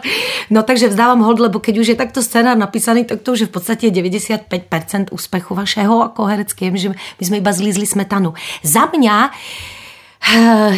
No 0.48 0.64
takže 0.64 0.88
vzdávam 0.88 1.20
hold, 1.28 1.44
lebo 1.44 1.60
keď 1.60 1.74
už 1.84 1.92
je 1.92 1.96
takto 2.00 2.24
scénár 2.24 2.56
napísaný, 2.56 3.04
tak 3.04 3.20
to 3.20 3.36
už 3.36 3.40
je 3.44 3.48
v 3.48 3.52
podstate 3.52 3.84
95% 3.92 5.12
úspechu 5.12 5.52
vašeho 5.52 6.00
ako 6.08 6.24
hereckým, 6.24 6.72
že 6.72 6.96
my 6.96 7.24
sme 7.24 7.36
iba 7.44 7.52
zlízli 7.52 7.84
smetanu. 7.84 8.32
Za 8.64 8.88
Uh, 8.88 9.77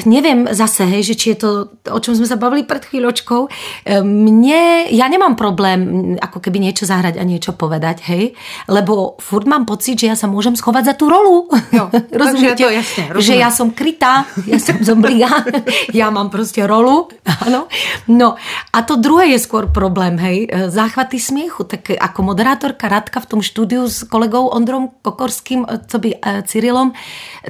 neviem 0.07 0.47
zase, 0.53 0.87
hej, 0.87 1.03
že 1.11 1.15
či 1.17 1.27
je 1.35 1.39
to, 1.43 1.51
o 1.91 1.99
čom 1.99 2.15
sme 2.15 2.29
sa 2.29 2.39
bavili 2.39 2.63
pred 2.63 2.85
chvíľočkou. 2.87 3.41
Uh, 3.49 4.05
mne, 4.05 4.87
ja 4.93 5.11
nemám 5.11 5.35
problém 5.35 6.15
ako 6.21 6.39
keby 6.39 6.63
niečo 6.63 6.87
zahrať 6.87 7.19
a 7.19 7.25
niečo 7.27 7.57
povedať, 7.57 8.05
hej, 8.13 8.39
lebo 8.71 9.19
furt 9.19 9.51
mám 9.51 9.67
pocit, 9.67 9.99
že 9.99 10.13
ja 10.13 10.17
sa 10.17 10.31
môžem 10.31 10.55
schovať 10.55 10.93
za 10.93 10.95
tú 10.95 11.11
rolu. 11.11 11.51
Jo, 11.75 11.91
Rozumiete? 12.21 12.63
To 12.63 12.71
jasne, 12.71 13.05
že 13.19 13.35
ja 13.35 13.51
som 13.51 13.75
krytá, 13.75 14.29
ja 14.47 14.61
som 14.63 14.79
zobliga, 14.85 15.43
ja 15.99 16.13
mám 16.15 16.31
proste 16.31 16.63
rolu, 16.63 17.11
áno. 17.47 17.67
No 18.07 18.39
a 18.71 18.79
to 18.87 19.01
druhé 19.01 19.35
je 19.35 19.39
skôr 19.43 19.67
problém, 19.73 20.21
hej, 20.21 20.47
záchvaty 20.71 21.19
smiechu. 21.19 21.67
Tak 21.67 21.91
ako 21.97 22.19
moderátorka 22.23 22.87
Radka 22.87 23.19
v 23.25 23.29
tom 23.37 23.41
štúdiu 23.43 23.89
s 23.91 24.07
kolegou 24.07 24.53
Ondrom 24.53 24.95
Kokorským, 25.03 25.67
co 25.67 25.97
by 25.99 26.43
Cyrilom, 26.47 26.95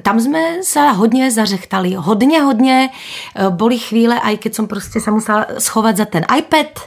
tam 0.00 0.16
sme 0.20 0.62
sa 0.64 0.92
hodne 0.96 1.28
zařechtali 1.32 1.79
písali 1.80 1.94
hodně, 1.94 2.42
hodně. 2.42 2.90
E, 3.36 3.50
boli 3.50 3.78
chvíle, 3.78 4.20
aj 4.20 4.36
keď 4.38 4.54
som 4.54 4.66
prostě 4.66 5.00
sa 5.00 5.10
musela 5.10 5.46
schovať 5.58 5.96
za 5.96 6.04
ten 6.04 6.24
iPad, 6.38 6.80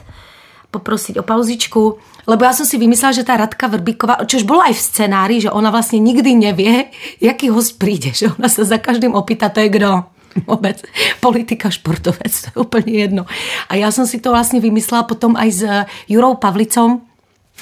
poprosiť 0.70 1.18
o 1.18 1.22
pauzičku, 1.22 1.98
lebo 2.26 2.44
ja 2.44 2.52
som 2.52 2.66
si 2.66 2.78
vymyslela, 2.78 3.12
že 3.12 3.22
tá 3.22 3.36
Radka 3.36 3.68
Vrbíková, 3.68 4.26
čož 4.26 4.42
bolo 4.42 4.58
aj 4.64 4.74
v 4.74 4.80
scenári, 4.80 5.36
že 5.38 5.52
ona 5.52 5.70
vlastne 5.70 6.02
nikdy 6.02 6.34
nevie, 6.34 6.90
jaký 7.20 7.52
host 7.52 7.78
príde, 7.78 8.10
že 8.10 8.32
ona 8.34 8.48
sa 8.48 8.64
za 8.64 8.78
každým 8.82 9.14
opýta, 9.14 9.52
to 9.54 9.60
je 9.60 9.70
kdo 9.70 10.02
vôbec. 10.50 10.82
Politika, 11.22 11.70
športovec, 11.70 12.32
to 12.32 12.48
je 12.50 12.58
úplne 12.58 12.90
jedno. 12.90 13.22
A 13.70 13.78
ja 13.78 13.94
som 13.94 14.02
si 14.02 14.18
to 14.18 14.34
vlastne 14.34 14.58
vymyslela 14.58 15.06
potom 15.06 15.38
aj 15.38 15.48
s 15.52 15.62
Jurou 16.10 16.34
Pavlicom, 16.42 17.06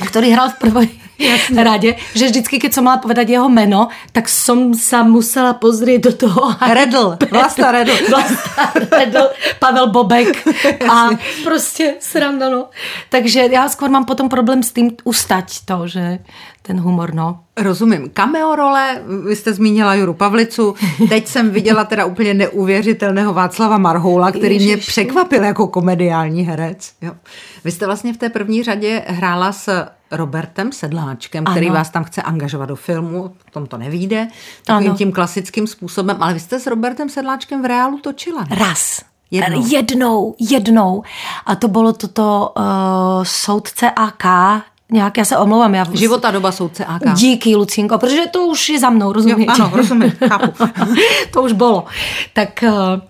ktorý 0.01 0.33
hral 0.33 0.57
v 0.57 0.61
prvej 0.63 0.89
Jasne. 1.23 1.65
rade, 1.65 1.91
že 2.15 2.27
vždycky, 2.27 2.59
keď 2.59 2.75
som 2.75 2.85
mala 2.85 2.99
povedať 2.99 3.31
jeho 3.31 3.49
meno, 3.49 3.89
tak 4.13 4.29
som 4.29 4.75
sa 4.75 5.03
musela 5.07 5.55
pozrieť 5.55 6.01
do 6.03 6.13
toho. 6.13 6.43
Redl, 6.59 7.17
Vlasta 7.33 7.71
Redl. 7.73 7.93
Vlasta 8.11 8.73
Redl, 8.91 9.25
Pavel 9.59 9.91
Bobek 9.91 10.47
a 10.91 11.11
prostě 11.45 11.95
sranda, 12.01 12.49
no. 12.51 12.67
Takže 13.09 13.49
já 13.51 13.69
skôr 13.69 13.91
mám 13.91 14.05
potom 14.05 14.29
problém 14.29 14.63
s 14.63 14.73
tým 14.73 14.91
ustať 15.05 15.65
to, 15.65 15.87
že 15.87 16.19
ten 16.63 16.81
humor, 16.81 17.15
no. 17.15 17.41
Rozumím. 17.57 18.11
Cameo 18.15 18.55
role, 18.55 19.03
vy 19.29 19.37
jste 19.37 19.53
zmínila 19.53 19.95
Juru 19.95 20.15
Pavlicu, 20.15 20.75
teď 21.09 21.27
jsem 21.27 21.51
viděla 21.51 21.85
teda 21.85 22.05
úplně 22.05 22.35
neuvěřitelného 22.35 23.33
Václava 23.33 23.79
Marhoula, 23.79 24.31
který 24.31 24.55
Ježiši. 24.55 24.67
mě 24.67 24.77
překvapil 24.77 25.45
jako 25.45 25.67
komediální 25.67 26.43
herec. 26.43 26.93
Jo. 27.03 27.13
Vy 27.65 27.71
jste 27.71 27.87
vlastně 27.87 28.13
v 28.13 28.17
té 28.17 28.29
první 28.29 28.63
řadě 28.63 29.03
hrála 29.07 29.53
s 29.53 29.87
Robertem 30.13 30.73
Sedláčkem, 30.73 31.45
který 31.45 31.67
ano. 31.67 31.75
vás 31.75 31.91
tam 31.91 32.05
chce 32.05 32.23
angažovat 32.23 32.67
do 32.67 32.77
filmu, 32.77 33.35
v 33.47 33.51
tom 33.51 33.67
to 33.67 33.79
nevíde, 33.79 34.29
takovým 34.65 34.89
ano. 34.89 34.99
tím 34.99 35.13
klasickým 35.13 35.67
způsobem, 35.67 36.17
ale 36.21 36.35
vy 36.35 36.41
jste 36.41 36.61
s 36.61 36.67
Robertem 36.67 37.09
Sedláčkem 37.09 37.63
v 37.63 37.65
reálu 37.65 37.99
točila. 37.99 38.47
Raz. 38.51 39.01
Jednou. 39.31 39.67
jednou, 39.69 40.35
jednou. 40.39 41.03
A 41.47 41.55
to 41.55 41.69
bylo 41.69 41.93
toto 41.93 42.53
uh, 42.57 42.65
soudce 43.23 43.91
AK, 43.91 44.25
nějak, 44.91 45.19
já 45.19 45.25
se 45.25 45.37
omlouvám. 45.37 45.75
Já... 45.75 45.87
Života 45.93 46.31
doba 46.31 46.53
soudce 46.53 46.85
AK. 46.85 47.15
Díky, 47.15 47.57
Lucinko, 47.57 47.99
protože 47.99 48.27
to 48.31 48.47
už 48.47 48.69
je 48.69 48.79
za 48.79 48.91
mnou, 48.91 49.13
rozumíte? 49.13 49.53
Jo, 49.59 49.65
ano, 49.65 49.71
rozumím, 49.77 50.13
chápu. 50.29 50.65
to 51.33 51.43
už 51.43 51.53
bylo. 51.53 51.85
Tak 52.33 52.65
uh, 52.69 53.01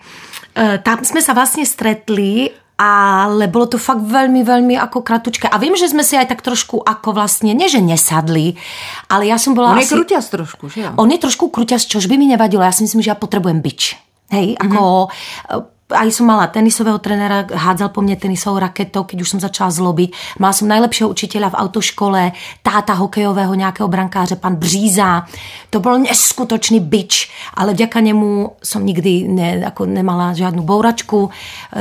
tam 0.83 1.05
jsme 1.05 1.23
se 1.23 1.35
vlastně 1.35 1.67
stretli 1.67 2.51
ale 2.77 3.47
bolo 3.49 3.71
to 3.71 3.79
fakt 3.79 4.03
veľmi, 4.03 4.43
veľmi 4.43 4.75
ako 4.77 5.05
kratučké. 5.05 5.47
A 5.49 5.57
vím, 5.61 5.77
že 5.79 5.91
sme 5.91 6.03
si 6.03 6.19
aj 6.19 6.33
tak 6.33 6.41
trošku 6.41 6.83
ako 6.83 7.15
vlastne, 7.15 7.53
nie 7.53 7.69
že 7.71 7.81
nesadli, 7.83 8.59
ale 9.07 9.29
ja 9.29 9.37
som 9.39 9.55
bola 9.55 9.75
On 9.75 9.81
asi... 9.81 9.93
je 9.93 10.03
kruťas 10.03 10.27
trošku, 10.31 10.65
že 10.71 10.93
On 10.99 11.09
je 11.09 11.19
trošku 11.21 11.49
kruťas, 11.53 11.87
čož 11.87 12.11
by 12.11 12.17
mi 12.19 12.27
nevadilo. 12.29 12.65
Ja 12.65 12.75
si 12.75 12.85
myslím, 12.85 13.05
že 13.05 13.13
ja 13.13 13.19
potrebujem 13.19 13.63
byč. 13.63 13.99
Hej, 14.33 14.57
ako 14.57 15.13
mm-hmm 15.13 15.72
aj 15.93 16.09
som 16.13 16.27
mala 16.27 16.49
tenisového 16.49 16.99
trenéra, 16.99 17.47
hádzal 17.47 17.93
po 17.93 18.03
mne 18.03 18.17
tenisovou 18.17 18.59
raketou, 18.59 19.05
keď 19.05 19.23
už 19.23 19.31
som 19.37 19.41
začala 19.41 19.71
zlobiť. 19.71 20.41
Mala 20.41 20.57
som 20.57 20.67
najlepšieho 20.69 21.09
učiteľa 21.09 21.53
v 21.53 21.59
autoškole, 21.69 22.23
táta 22.65 22.97
hokejového 22.97 23.55
nejakého 23.55 23.89
brankáře, 23.89 24.37
pan 24.37 24.57
Bříza. 24.57 25.29
To 25.71 25.81
bol 25.81 26.01
neskutočný 26.01 26.81
bič, 26.81 27.31
ale 27.55 27.77
vďaka 27.77 28.01
nemu 28.01 28.59
som 28.65 28.83
nikdy 28.85 29.29
ne, 29.29 29.49
ako 29.69 29.87
nemala 29.87 30.35
žiadnu 30.35 30.65
bouračku 30.65 31.29
e, 31.29 31.31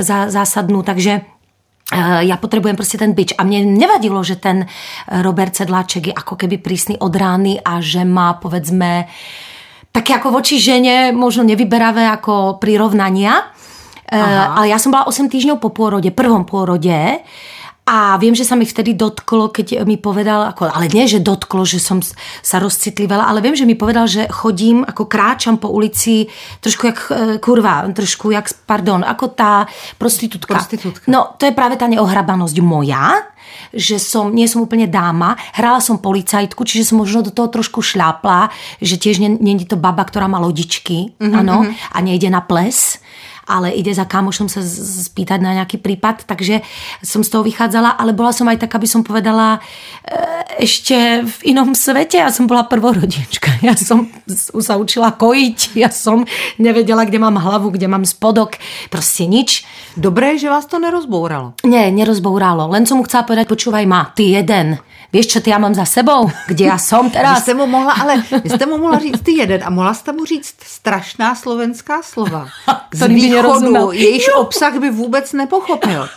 zá, 0.04 0.30
zásadnú, 0.30 0.84
takže 0.84 1.12
e, 1.12 1.21
ja 2.28 2.38
potrebujem 2.38 2.76
prostě 2.76 2.97
ten 2.97 3.13
bič. 3.13 3.34
A 3.38 3.43
mne 3.43 3.65
nevadilo, 3.65 4.24
že 4.24 4.36
ten 4.36 4.67
Robert 5.08 5.56
Sedláček 5.56 6.08
je 6.08 6.13
ako 6.13 6.36
keby 6.36 6.58
prísny 6.58 7.00
od 7.00 7.15
rány 7.15 7.60
a 7.60 7.82
že 7.82 8.06
má, 8.06 8.34
povedzme, 8.34 9.08
také 9.91 10.15
ako 10.15 10.32
voči 10.32 10.56
žene 10.58 11.12
možno 11.12 11.43
nevyberavé 11.43 12.08
ako 12.08 12.58
prirovnania, 12.63 13.52
Aha. 14.12 14.45
ale 14.45 14.67
já 14.67 14.80
jsem 14.80 14.91
byla 14.91 15.08
8 15.08 15.30
týždňov 15.30 15.60
po 15.60 15.69
pôrode, 15.69 16.12
prvom 16.12 16.43
pôrode 16.43 17.24
a 17.82 18.15
viem, 18.21 18.38
že 18.38 18.45
sa 18.45 18.54
mi 18.54 18.63
vtedy 18.63 18.93
dotklo, 18.93 19.50
keď 19.50 19.84
mi 19.89 19.97
povedal, 19.97 20.54
ako, 20.54 20.69
ale 20.69 20.86
nie, 20.93 21.10
že 21.10 21.17
dotklo, 21.17 21.65
že 21.65 21.82
som 21.82 21.97
sa 22.45 22.62
rozcitlivala, 22.62 23.26
ale 23.26 23.41
viem, 23.41 23.58
že 23.58 23.65
mi 23.65 23.74
povedal, 23.74 24.06
že 24.06 24.30
chodím, 24.30 24.86
ako 24.86 25.10
kráčam 25.10 25.58
po 25.58 25.74
ulici 25.74 26.30
trošku 26.62 26.84
jak 26.88 27.00
e, 27.10 27.41
kurva, 27.41 27.84
trošku 27.89 28.30
jak, 28.32 28.47
pardon, 28.69 29.02
ako 29.02 29.34
tá 29.34 29.65
prostitútka. 29.97 30.56
prostitútka. 30.56 31.10
No, 31.10 31.34
to 31.41 31.50
je 31.50 31.58
práve 31.58 31.74
tá 31.76 31.89
neohrabanosť 31.89 32.58
moja, 32.62 33.28
že 33.74 33.97
som, 33.97 34.32
nie 34.32 34.45
som 34.45 34.62
úplne 34.63 34.86
dáma, 34.86 35.36
hrala 35.58 35.82
som 35.82 36.00
policajtku, 36.00 36.62
čiže 36.63 36.93
som 36.93 37.02
možno 37.02 37.28
do 37.28 37.36
toho 37.36 37.50
trošku 37.50 37.84
šlápla, 37.84 38.54
že 38.78 38.95
tiež 38.95 39.19
nie, 39.19 39.36
je 39.58 39.67
to 39.67 39.76
baba, 39.76 40.06
ktorá 40.06 40.30
má 40.30 40.39
lodičky, 40.39 41.17
mm-hmm. 41.17 41.34
ano, 41.34 41.65
a 41.67 41.97
nejde 42.00 42.30
na 42.30 42.39
ples 42.45 43.02
ale 43.51 43.75
ide 43.75 43.91
za 43.91 44.07
kámošom 44.07 44.47
sa 44.47 44.63
spýtať 45.11 45.43
na 45.43 45.59
nejaký 45.59 45.83
prípad, 45.83 46.23
takže 46.23 46.63
som 47.03 47.19
z 47.19 47.29
toho 47.29 47.43
vychádzala, 47.43 47.99
ale 47.99 48.15
bola 48.15 48.31
som 48.31 48.47
aj 48.47 48.63
tak, 48.63 48.71
aby 48.79 48.87
som 48.87 49.03
povedala 49.03 49.59
e, 49.59 50.63
ešte 50.63 51.27
v 51.27 51.35
inom 51.51 51.75
svete. 51.75 52.23
Ja 52.23 52.31
som 52.31 52.47
bola 52.47 52.63
prvorodinčka. 52.63 53.51
Ja 53.61 53.77
som 53.77 54.09
sa 54.57 54.81
učila 54.81 55.13
kojiť, 55.13 55.77
ja 55.77 55.93
som 55.93 56.25
nevedela, 56.57 57.05
kde 57.05 57.21
mám 57.21 57.37
hlavu, 57.37 57.69
kde 57.69 57.85
mám 57.85 58.09
spodok, 58.09 58.57
proste 58.89 59.29
nič. 59.29 59.69
Dobré, 59.93 60.41
že 60.41 60.49
vás 60.49 60.65
to 60.65 60.81
nerozbouralo. 60.81 61.53
Nie, 61.61 61.93
nerozbouralo. 61.93 62.73
Len 62.73 62.89
som 62.89 62.97
mu 62.97 63.05
chcela 63.05 63.21
povedať, 63.21 63.45
počúvaj 63.45 63.85
ma, 63.85 64.09
ty 64.17 64.33
jeden 64.33 64.81
Víš, 65.13 65.28
čo 65.28 65.41
ty 65.41 65.50
já 65.50 65.58
mám 65.58 65.74
za 65.74 65.86
sebou? 65.86 66.32
Kde 66.47 66.65
já 66.65 66.78
jsem 66.78 67.10
teraz? 67.12 67.36
Vy 67.36 67.41
jste 67.41 67.54
mu 67.54 67.67
mohla, 67.67 67.93
ale 67.93 68.24
vy 68.43 68.50
jste 68.50 68.65
mu 68.65 68.78
mohla 68.78 69.00
říct 69.00 69.21
ty 69.21 69.32
jeden 69.32 69.62
a 69.63 69.69
mohla 69.69 69.93
jste 69.93 70.12
mu 70.12 70.26
říct 70.26 70.56
strašná 70.63 71.36
slovenská 71.36 72.02
slova. 72.02 72.47
Z 72.93 73.08
východu, 73.08 73.91
jejíž 73.91 74.30
obsah 74.36 74.80
by 74.80 74.89
vůbec 74.89 75.34
nepochopil. 75.34 76.10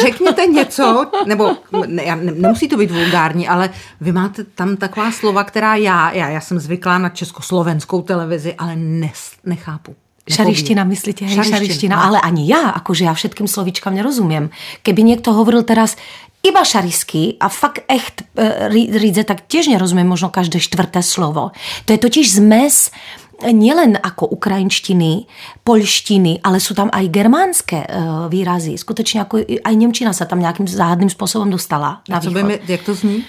Řekněte 0.00 0.46
něco, 0.46 1.06
nebo 1.26 1.56
ne, 1.86 2.16
nemusí 2.16 2.68
to 2.68 2.76
být 2.76 2.90
vulgární, 2.90 3.48
ale 3.48 3.70
vy 4.00 4.12
máte 4.12 4.44
tam 4.44 4.76
taková 4.76 5.12
slova, 5.12 5.44
která 5.44 5.74
já, 5.74 6.10
já, 6.12 6.28
já 6.28 6.40
jsem 6.40 6.58
zvyklá 6.58 6.98
na 6.98 7.08
československou 7.08 8.02
televizi, 8.02 8.54
ale 8.54 8.76
nes, 8.76 9.32
nechápu. 9.44 9.96
Šariština, 10.28 10.84
myslíte? 10.84 11.24
Hej, 11.24 11.36
šariština, 11.36 11.56
šariština. 11.56 11.94
No. 11.96 12.02
Ale 12.12 12.18
ani 12.20 12.44
ja, 12.44 12.72
akože 12.76 13.08
ja 13.08 13.12
všetkým 13.16 13.48
slovíčkam 13.48 13.96
nerozumiem. 13.96 14.52
Keby 14.84 15.00
niekto 15.02 15.32
hovoril 15.32 15.64
teraz, 15.64 15.96
iba 16.44 16.62
šarisky 16.62 17.34
a 17.42 17.50
fakt 17.50 17.82
echt 17.90 18.22
e, 18.38 18.70
rídze, 18.70 19.26
tak 19.26 19.50
tiež 19.50 19.74
nerozumiem 19.74 20.06
možno 20.06 20.30
každé 20.30 20.62
štvrté 20.62 21.02
slovo. 21.02 21.50
To 21.84 21.90
je 21.90 21.98
totiž 21.98 22.38
zmes 22.38 22.94
nielen 23.42 23.94
ako 23.94 24.34
ukrajinštiny, 24.34 25.30
polštiny, 25.62 26.42
ale 26.42 26.58
sú 26.58 26.74
tam 26.74 26.90
aj 26.90 27.06
germánske 27.10 27.78
e, 27.82 27.88
výrazy. 28.28 28.78
Skutečně 28.78 29.20
ako 29.20 29.38
aj 29.64 29.74
Němčina 29.76 30.12
sa 30.12 30.24
tam 30.24 30.40
nějakým 30.40 30.68
záhadným 30.68 31.10
způsobem 31.10 31.50
dostala. 31.50 32.02
Na 32.08 32.18
a 32.18 32.20
co 32.20 32.30
by 32.30 32.42
mi, 32.42 32.58
jak 32.66 32.82
to 32.82 32.94
zní? 32.94 33.24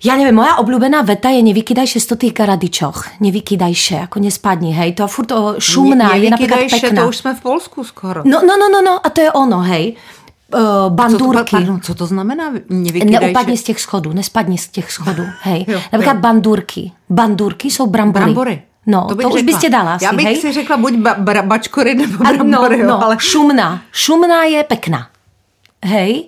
Ja 0.00 0.16
neviem, 0.16 0.32
moja 0.32 0.56
obľúbená 0.64 1.04
veta 1.04 1.28
je 1.28 1.44
nevykydajše 1.44 2.00
sto 2.00 2.16
tých 2.16 2.32
karadičoch. 2.32 3.20
Nevykydajše, 3.20 4.08
ako 4.08 4.24
nespadni, 4.24 4.72
hej. 4.72 4.96
To 4.96 5.04
furt 5.04 5.28
šumná, 5.60 6.16
ne, 6.16 6.24
je 6.24 6.28
napríklad 6.32 6.72
pekná. 6.72 7.04
to 7.04 7.12
už 7.12 7.16
sme 7.20 7.32
v 7.36 7.40
Polsku 7.44 7.84
skoro. 7.84 8.24
No, 8.24 8.40
no, 8.40 8.56
no, 8.56 8.72
no, 8.72 8.80
no, 8.80 8.96
a 8.96 9.08
to 9.12 9.20
je 9.20 9.30
ono, 9.32 9.60
hej 9.60 10.00
uh, 10.54 10.92
bandurky. 10.92 11.38
Co 11.38 11.44
to, 11.44 11.50
pardon, 11.50 11.80
co 11.80 11.94
to 11.94 12.06
znamená? 12.06 12.52
Neupadni 13.04 13.56
z 13.56 13.62
těch 13.62 13.80
schodů, 13.80 14.12
nespadni 14.12 14.58
z 14.58 14.68
těch 14.68 14.92
schodů. 14.92 15.22
Hej. 15.42 15.64
jo, 15.68 15.80
Například 15.92 16.14
jo. 16.14 16.20
bandurky. 16.20 16.92
Bandurky 17.10 17.70
jsou 17.70 17.86
brambory. 17.86 18.24
Brambory. 18.24 18.62
No, 18.86 19.06
to, 19.08 19.16
to 19.16 19.28
už 19.28 19.42
byste 19.42 19.68
dala 19.68 19.98
Já 20.02 20.12
bych 20.12 20.26
hej? 20.26 20.36
si 20.36 20.52
řekla 20.52 20.76
buď 20.76 20.94
ba, 20.94 21.14
ba, 21.14 21.42
bačkory 21.42 21.94
nebo 21.94 22.24
brambory. 22.24 22.82
No, 22.82 22.88
no, 22.88 23.04
ale... 23.04 23.16
šumná. 23.20 23.82
Šumná 23.92 24.44
je 24.44 24.64
pekná. 24.64 25.08
Hej. 25.84 26.24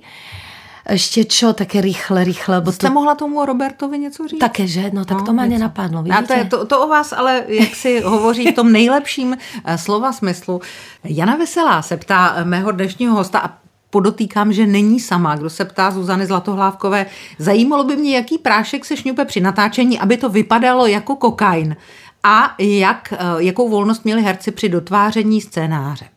Ještě 0.90 1.24
čo, 1.24 1.52
také 1.52 1.80
rychle, 1.80 2.24
rychle. 2.24 2.60
Bo 2.60 2.72
Jste 2.72 2.86
to... 2.86 2.92
mohla 2.92 3.14
tomu 3.14 3.44
Robertovi 3.44 3.98
něco 3.98 4.28
říct? 4.28 4.40
Také, 4.40 4.66
že? 4.66 4.90
No 4.92 5.04
tak 5.04 5.18
no, 5.18 5.24
to 5.24 5.32
mě 5.32 5.46
nenapadlo, 5.46 6.02
vidíte? 6.02 6.18
A 6.18 6.26
to, 6.26 6.32
je, 6.32 6.44
to, 6.44 6.66
to 6.66 6.84
o 6.84 6.88
vás 6.88 7.12
ale, 7.12 7.44
jak 7.48 7.74
si 7.74 8.00
hovoří 8.00 8.52
v 8.52 8.54
tom 8.54 8.72
nejlepším 8.72 9.36
eh, 9.64 9.78
slova 9.78 10.12
smyslu. 10.12 10.60
Jana 11.04 11.36
Veselá 11.36 11.82
se 11.82 11.96
ptá 11.96 12.36
mého 12.44 12.72
dnešního 12.72 13.14
hosta 13.14 13.38
a 13.38 13.50
podotýkám, 13.90 14.52
že 14.52 14.66
není 14.66 15.00
sama. 15.00 15.36
Kdo 15.36 15.50
se 15.50 15.64
ptá 15.64 15.90
Zuzany 15.90 16.26
Zlatohlávkové, 16.26 17.06
zajímalo 17.38 17.84
by 17.84 17.96
mě, 17.96 18.16
jaký 18.16 18.38
prášek 18.38 18.84
se 18.84 18.96
šňupe 18.96 19.24
při 19.24 19.40
natáčení, 19.40 19.98
aby 19.98 20.16
to 20.16 20.28
vypadalo 20.28 20.86
jako 20.86 21.16
kokain. 21.16 21.76
A 22.24 22.54
jak, 22.58 23.14
jakou 23.38 23.68
volnost 23.68 24.04
měli 24.04 24.22
herci 24.22 24.50
při 24.50 24.68
dotváření 24.68 25.40
scénáře? 25.40 26.11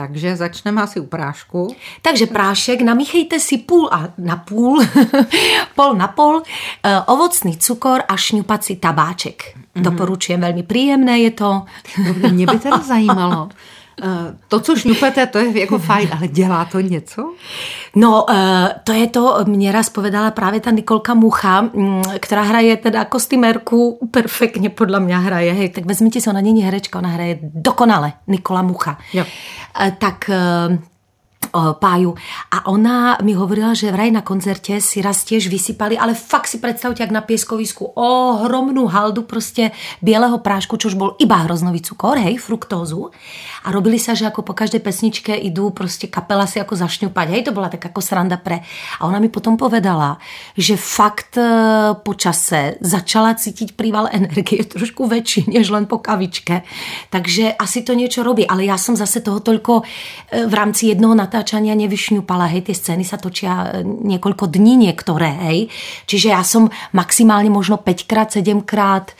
Takže 0.00 0.36
začneme 0.36 0.82
asi 0.82 1.00
u 1.00 1.06
prášku. 1.06 1.76
Takže 2.02 2.26
prášek, 2.26 2.80
namíchejte 2.80 3.40
si 3.40 3.58
půl 3.58 3.88
a 3.92 4.08
na 4.18 4.36
půl, 4.36 4.80
pol 5.74 5.94
na 5.94 6.08
pol, 6.08 6.42
eh, 6.82 7.00
ovocný 7.06 7.56
cukor 7.56 8.00
a 8.08 8.16
šňupací 8.16 8.76
tabáček. 8.76 9.42
Mm-hmm. 9.42 9.82
Doporučujem, 9.82 10.40
velmi 10.40 10.62
příjemné 10.62 11.18
je 11.18 11.30
to. 11.30 11.62
Mě 12.30 12.46
by 12.46 12.58
teda 12.58 12.78
zajímalo, 12.86 13.48
to, 14.48 14.60
co 14.60 14.76
šňupete, 14.76 15.26
to 15.26 15.38
je 15.38 15.60
jako 15.60 15.78
fajn, 15.78 16.08
ale 16.18 16.28
dělá 16.28 16.64
to 16.64 16.80
něco? 16.80 17.34
No, 17.96 18.30
eh, 18.30 18.74
to 18.84 18.92
je 18.92 19.06
to, 19.06 19.36
mě 19.44 19.72
raz 19.72 19.88
povedala 19.88 20.30
právě 20.30 20.60
ta 20.60 20.70
Nikolka 20.70 21.14
Mucha, 21.14 21.60
mm, 21.60 22.02
která 22.20 22.42
hraje 22.42 22.76
teda 22.76 23.04
kostýmerku 23.04 24.08
perfektně 24.10 24.70
podle 24.70 25.00
mě 25.00 25.18
hraje. 25.18 25.52
Hej, 25.52 25.68
tak 25.68 25.86
vezměte 25.86 26.20
si, 26.20 26.30
ona 26.30 26.40
není 26.40 26.62
herečka, 26.62 26.98
ona 26.98 27.08
hraje 27.08 27.38
dokonale, 27.42 28.12
Nikola 28.26 28.62
Mucha. 28.62 28.98
Jo. 29.12 29.24
Eh, 29.80 29.96
tak 29.98 30.30
páju. 31.52 32.14
A 32.50 32.66
ona 32.66 33.18
mi 33.22 33.32
hovorila, 33.34 33.74
že 33.74 33.92
vraj 33.92 34.10
na 34.10 34.22
koncerte 34.22 34.80
si 34.80 35.02
raz 35.02 35.24
tiež 35.24 35.50
vysypali, 35.50 35.98
ale 35.98 36.14
fakt 36.14 36.46
si 36.46 36.58
predstavte, 36.58 37.02
jak 37.02 37.10
na 37.10 37.20
pieskovisku, 37.20 37.92
ohromnú 37.94 38.86
haldu 38.86 39.22
prostě 39.22 39.70
bieleho 40.02 40.38
prášku, 40.38 40.76
čož 40.76 40.94
bol 40.94 41.16
iba 41.18 41.36
hroznový 41.36 41.80
cukor, 41.80 42.18
hej, 42.18 42.38
fruktózu. 42.38 43.10
A 43.64 43.72
robili 43.72 43.98
sa, 43.98 44.14
že 44.14 44.26
ako 44.26 44.42
po 44.42 44.54
každej 44.54 44.80
pesničke 44.80 45.34
idú 45.34 45.70
prostě 45.70 46.06
kapela 46.06 46.46
si 46.46 46.60
ako 46.60 46.76
zašňupať, 46.76 47.26
hej, 47.28 47.42
to 47.42 47.52
bola 47.52 47.68
tak 47.68 47.86
ako 47.86 48.00
sranda 48.00 48.36
pre. 48.36 48.60
A 49.00 49.06
ona 49.06 49.18
mi 49.18 49.28
potom 49.28 49.56
povedala, 49.56 50.18
že 50.56 50.76
fakt 50.76 51.36
e, 51.36 51.44
po 51.94 52.14
čase 52.14 52.80
začala 52.80 53.34
cítiť 53.34 53.76
príval 53.76 54.08
energie 54.12 54.64
trošku 54.74 55.06
väčší, 55.06 55.50
než 55.52 55.70
len 55.70 55.86
po 55.86 55.98
kavičke. 55.98 56.62
Takže 57.10 57.54
asi 57.54 57.82
to 57.82 57.94
niečo 57.94 58.22
robí, 58.22 58.46
ale 58.46 58.64
ja 58.64 58.80
som 58.80 58.96
zase 58.96 59.20
toho 59.20 59.40
toľko 59.40 59.72
e, 59.80 59.84
v 60.46 60.54
rámci 60.54 60.88
jednoho 60.90 61.14
natáčania 61.40 61.72
nevyšňupala, 61.72 62.52
hej, 62.52 62.68
tie 62.68 62.76
scény 62.76 63.04
sa 63.08 63.16
točia 63.16 63.80
e, 63.80 63.88
niekoľko 63.88 64.44
dní 64.52 64.76
niektoré, 64.76 65.32
hej. 65.48 65.58
Čiže 66.04 66.28
ja 66.36 66.44
som 66.44 66.68
maximálne 66.92 67.48
možno 67.48 67.80
5 67.80 68.04
krát, 68.04 68.28
7 68.28 68.60
krát 68.68 69.16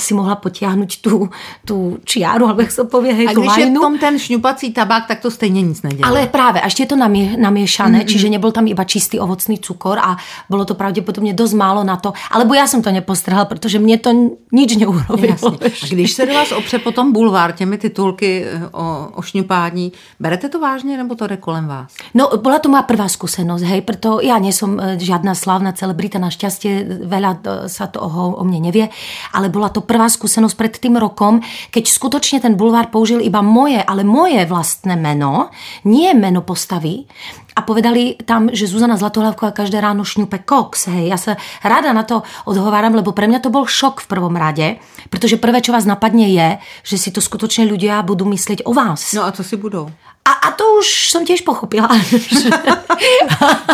si 0.00 0.16
mohla 0.16 0.40
potiahnuť 0.40 0.90
tú, 1.04 1.28
tú 1.68 2.00
čiaru, 2.08 2.48
alebo 2.48 2.64
jak 2.64 2.72
sa 2.72 2.84
povie, 2.88 3.12
hej, 3.12 3.26
a 3.28 3.32
když 3.36 3.56
je 3.56 3.66
v 3.68 3.74
tom 3.76 3.98
ten 4.00 4.16
šňupací 4.18 4.72
tabák, 4.72 5.06
tak 5.06 5.20
to 5.20 5.30
stejně 5.30 5.62
nic 5.62 5.82
nedělá. 5.82 6.08
Ale 6.08 6.26
právě, 6.26 6.60
a 6.60 6.64
ještě 6.64 6.82
je 6.82 6.86
to 6.86 6.96
namie, 6.96 7.36
namiešané, 7.36 7.98
mm-hmm. 7.98 8.08
čiže 8.08 8.28
nebyl 8.28 8.52
tam 8.52 8.66
iba 8.66 8.84
čistý 8.84 9.20
ovocný 9.20 9.58
cukor 9.58 9.98
a 9.98 10.16
bylo 10.48 10.64
to 10.64 10.74
pravděpodobně 10.74 11.32
dost 11.32 11.52
málo 11.52 11.84
na 11.84 11.96
to. 11.96 12.12
Alebo 12.30 12.54
já 12.54 12.66
jsem 12.66 12.82
to 12.82 12.90
nepostrhla, 12.90 13.44
protože 13.44 13.78
mě 13.78 13.98
to 13.98 14.10
nič 14.52 14.76
neurobilo. 14.76 15.58
A 15.62 15.86
když 15.90 16.12
se 16.12 16.26
do 16.26 16.34
vás 16.34 16.52
opře 16.52 16.78
potom 16.78 17.12
bulvár 17.12 17.52
těmi 17.52 17.78
titulky 17.78 18.44
eh, 18.46 18.68
o, 18.72 19.08
o 19.14 19.22
šňupání, 19.22 19.92
berete 20.20 20.48
to 20.48 20.60
vážně 20.60 20.96
nebo 20.96 21.14
to 21.14 21.26
jde 21.26 21.36
kolem 21.50 21.66
vás? 21.66 21.90
No, 22.14 22.30
byla 22.36 22.58
to 22.58 22.68
má 22.68 22.82
prvá 22.82 23.08
zkušenost, 23.08 23.62
hej, 23.62 23.80
proto 23.80 24.20
já 24.22 24.38
nejsem 24.38 24.80
eh, 24.80 24.98
žádná 24.98 25.34
slavná 25.34 25.72
celebrita, 25.72 26.22
naštěstí 26.22 26.68
veľa 27.10 27.32
eh, 27.42 27.66
sa 27.66 27.90
toho 27.90 28.38
o 28.38 28.42
mne 28.46 28.70
nevie, 28.70 28.86
ale 29.34 29.50
byla 29.50 29.68
to 29.74 29.82
prvá 29.82 30.06
zkušenost 30.06 30.54
před 30.54 30.78
tým 30.78 30.96
rokom, 30.96 31.40
keď 31.70 31.88
skutočně 31.88 32.40
ten 32.40 32.54
bulvár 32.54 32.86
použil 32.86 33.18
iba 33.20 33.42
moje, 33.42 33.82
ale 33.82 34.06
moje 34.06 34.46
vlastné 34.46 34.96
meno, 34.96 35.50
nie 35.84 36.14
meno 36.14 36.40
postavy, 36.46 37.10
a 37.56 37.60
povedali 37.62 38.16
tam, 38.24 38.48
že 38.52 38.70
Zuzana 38.70 38.96
Zlatohlavková 38.96 39.50
každé 39.50 39.80
ráno 39.82 40.06
šňupe 40.06 40.38
koks. 40.38 40.86
Hej, 40.86 41.08
já 41.08 41.16
se 41.16 41.36
ráda 41.64 41.92
na 41.92 42.02
to 42.02 42.22
odhováram, 42.44 42.94
lebo 42.94 43.12
pre 43.12 43.26
mňa 43.26 43.42
to 43.42 43.50
bol 43.50 43.66
šok 43.66 44.00
v 44.00 44.06
prvom 44.06 44.32
rade, 44.36 44.78
protože 45.10 45.36
prvé, 45.36 45.60
čo 45.60 45.74
vás 45.74 45.84
napadne 45.84 46.30
je, 46.30 46.48
že 46.86 46.96
si 46.96 47.10
to 47.10 47.20
skutočne 47.20 47.66
ľudia 47.66 48.00
budú 48.06 48.24
myslieť 48.24 48.64
o 48.64 48.72
vás. 48.72 49.12
No 49.12 49.26
a 49.26 49.32
co 49.32 49.44
si 49.44 49.56
budou? 49.60 49.90
A, 50.30 50.32
a 50.32 50.50
to 50.50 50.64
už 50.78 51.10
jsem 51.10 51.26
těž 51.26 51.40
pochopila. 51.40 51.88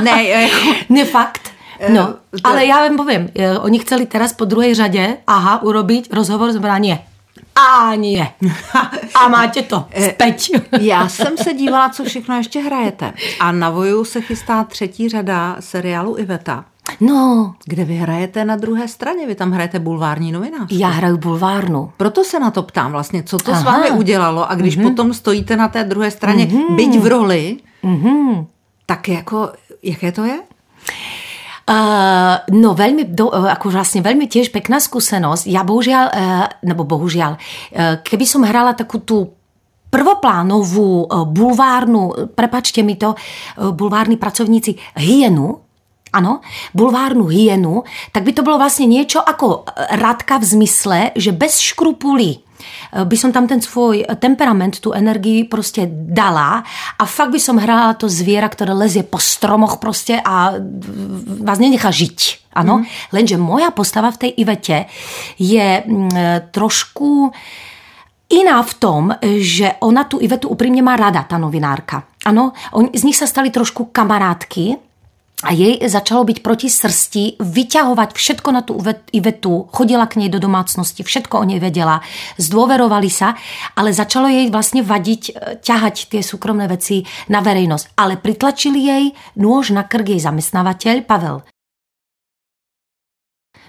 ne, 0.02 0.24
jako... 0.24 0.56
ne 0.88 1.04
fakt. 1.04 1.50
Eh, 1.80 1.92
no, 1.92 2.14
ale 2.44 2.66
já 2.66 2.76
vám 2.76 2.96
povím, 2.96 3.28
eh, 3.38 3.58
oni 3.58 3.78
chceli 3.78 4.06
teraz 4.06 4.32
po 4.32 4.44
druhé 4.44 4.74
řadě, 4.74 5.16
aha, 5.26 5.62
urobiť 5.62 6.12
rozhovor 6.12 6.52
s 6.52 6.60
nie. 6.78 6.98
A 7.56 7.94
nie. 7.94 8.32
A 9.14 9.28
máte 9.28 9.62
to. 9.62 9.84
Speť. 10.10 10.50
Já 10.80 11.08
jsem 11.08 11.36
se 11.36 11.52
dívala, 11.52 11.88
co 11.88 12.04
všechno 12.04 12.36
ještě 12.36 12.60
hrajete. 12.60 13.12
A 13.40 13.52
na 13.52 13.70
Voju 13.70 14.04
se 14.04 14.20
chystá 14.20 14.64
třetí 14.64 15.08
řada 15.08 15.56
seriálu 15.60 16.18
Iveta. 16.18 16.64
No. 17.00 17.54
Kde 17.66 17.84
vy 17.84 17.94
hrajete 17.96 18.44
na 18.44 18.56
druhé 18.56 18.88
straně, 18.88 19.26
vy 19.26 19.34
tam 19.34 19.52
hrajete 19.52 19.78
bulvární 19.78 20.32
novinář. 20.32 20.72
Já 20.72 20.88
hraju 20.88 21.16
bulvárnu. 21.16 21.92
Proto 21.96 22.24
se 22.24 22.40
na 22.40 22.50
to 22.50 22.62
ptám 22.62 22.92
vlastně, 22.92 23.22
co 23.22 23.38
to 23.38 23.52
Aha. 23.52 23.60
s 23.60 23.64
vámi 23.64 23.90
udělalo 23.90 24.50
a 24.50 24.54
když 24.54 24.78
mm-hmm. 24.78 24.82
potom 24.82 25.14
stojíte 25.14 25.56
na 25.56 25.68
té 25.68 25.84
druhé 25.84 26.10
straně, 26.10 26.46
mm-hmm. 26.46 26.76
byť 26.76 26.98
v 26.98 27.06
roli, 27.06 27.56
mm-hmm. 27.84 28.46
tak 28.86 29.08
jako, 29.08 29.52
jaké 29.82 30.12
to 30.12 30.24
je? 30.24 30.38
Uh, 31.66 32.38
no 32.54 32.78
veľmi, 32.78 33.10
do, 33.10 33.26
uh, 33.26 33.50
ako 33.50 33.74
vlastne 33.74 33.98
veľmi 33.98 34.30
tiež 34.30 34.54
pekná 34.54 34.78
skúsenosť. 34.78 35.50
Ja 35.50 35.66
bohužiaľ, 35.66 36.04
uh, 36.06 36.46
nebo 36.62 36.86
bohužiaľ, 36.86 37.34
uh, 37.34 37.98
keby 38.06 38.22
som 38.22 38.46
hrala 38.46 38.70
takú 38.70 39.02
tú 39.02 39.34
prvoplánovú 39.90 41.10
uh, 41.10 41.26
bulvárnu, 41.26 42.30
prepačte 42.38 42.86
mi 42.86 42.94
to, 42.94 43.18
uh, 43.18 43.74
bulvárni 43.74 44.14
pracovníci, 44.14 44.78
hyenu, 44.94 45.65
ano, 46.16 46.40
bulvárnu 46.72 47.28
hyenu, 47.28 47.84
tak 48.12 48.22
by 48.24 48.32
to 48.32 48.42
bylo 48.42 48.58
vlastně 48.58 48.86
niečo 48.86 49.20
ako 49.20 49.64
radka 49.90 50.38
v 50.38 50.44
zmysle, 50.44 51.10
že 51.16 51.32
bez 51.32 51.60
škrupulí 51.60 52.46
Eh, 52.92 53.04
by 53.04 53.16
som 53.16 53.30
tam 53.32 53.46
ten 53.46 53.60
svoj 53.60 54.04
temperament, 54.18 54.80
tu 54.80 54.92
energii 54.92 55.44
prostě 55.44 55.88
dala 55.90 56.64
a 56.98 57.04
fakt 57.06 57.30
by 57.30 57.40
som 57.40 57.58
hrála 57.58 57.94
to 57.94 58.08
zviera, 58.08 58.48
ktoré 58.48 58.72
lezie 58.72 59.02
po 59.02 59.18
stromoch 59.18 59.76
prostě 59.78 60.20
a 60.24 60.52
vás 61.42 61.58
nenechá 61.58 61.90
žiť. 61.90 62.46
Ano, 62.56 62.80
mm. 62.80 62.84
lenže 63.12 63.36
moja 63.36 63.68
postava 63.70 64.08
v 64.10 64.16
tej 64.16 64.30
Ivete 64.40 64.88
je 65.36 65.84
mm, 65.84 66.08
trošku 66.56 67.28
iná 68.32 68.64
v 68.64 68.74
tom, 68.80 69.12
že 69.44 69.76
ona 69.84 70.08
tu 70.08 70.16
Ivetu 70.24 70.48
úprimne 70.48 70.80
má 70.80 70.96
rada, 70.96 71.28
ta 71.28 71.36
novinárka. 71.36 72.08
Ano, 72.24 72.56
on, 72.72 72.88
z 72.96 73.04
nich 73.04 73.20
sa 73.20 73.28
stali 73.28 73.52
trošku 73.52 73.92
kamarátky, 73.92 74.85
a 75.44 75.52
jej 75.52 75.76
začalo 75.84 76.24
byť 76.24 76.40
proti 76.40 76.72
srsti, 76.72 77.44
vyťahovať 77.44 78.16
všetko 78.16 78.48
na 78.56 78.64
tú 78.64 78.80
Ivetu, 79.12 79.68
chodila 79.68 80.08
k 80.08 80.24
nej 80.24 80.32
do 80.32 80.40
domácnosti, 80.40 81.04
všetko 81.04 81.44
o 81.44 81.44
nej 81.44 81.60
vedela, 81.60 82.00
zdôverovali 82.40 83.12
sa, 83.12 83.36
ale 83.76 83.92
začalo 83.92 84.32
jej 84.32 84.48
vlastne 84.48 84.80
vadiť, 84.80 85.22
e, 85.28 85.32
ťahať 85.60 86.08
tie 86.08 86.24
súkromné 86.24 86.64
veci 86.72 87.04
na 87.28 87.44
verejnosť. 87.44 88.00
Ale 88.00 88.16
pritlačili 88.16 88.80
jej 88.80 89.04
nôž 89.36 89.76
na 89.76 89.84
krk 89.84 90.16
jej 90.16 90.20
zamestnávateľ 90.24 91.04
Pavel 91.04 91.44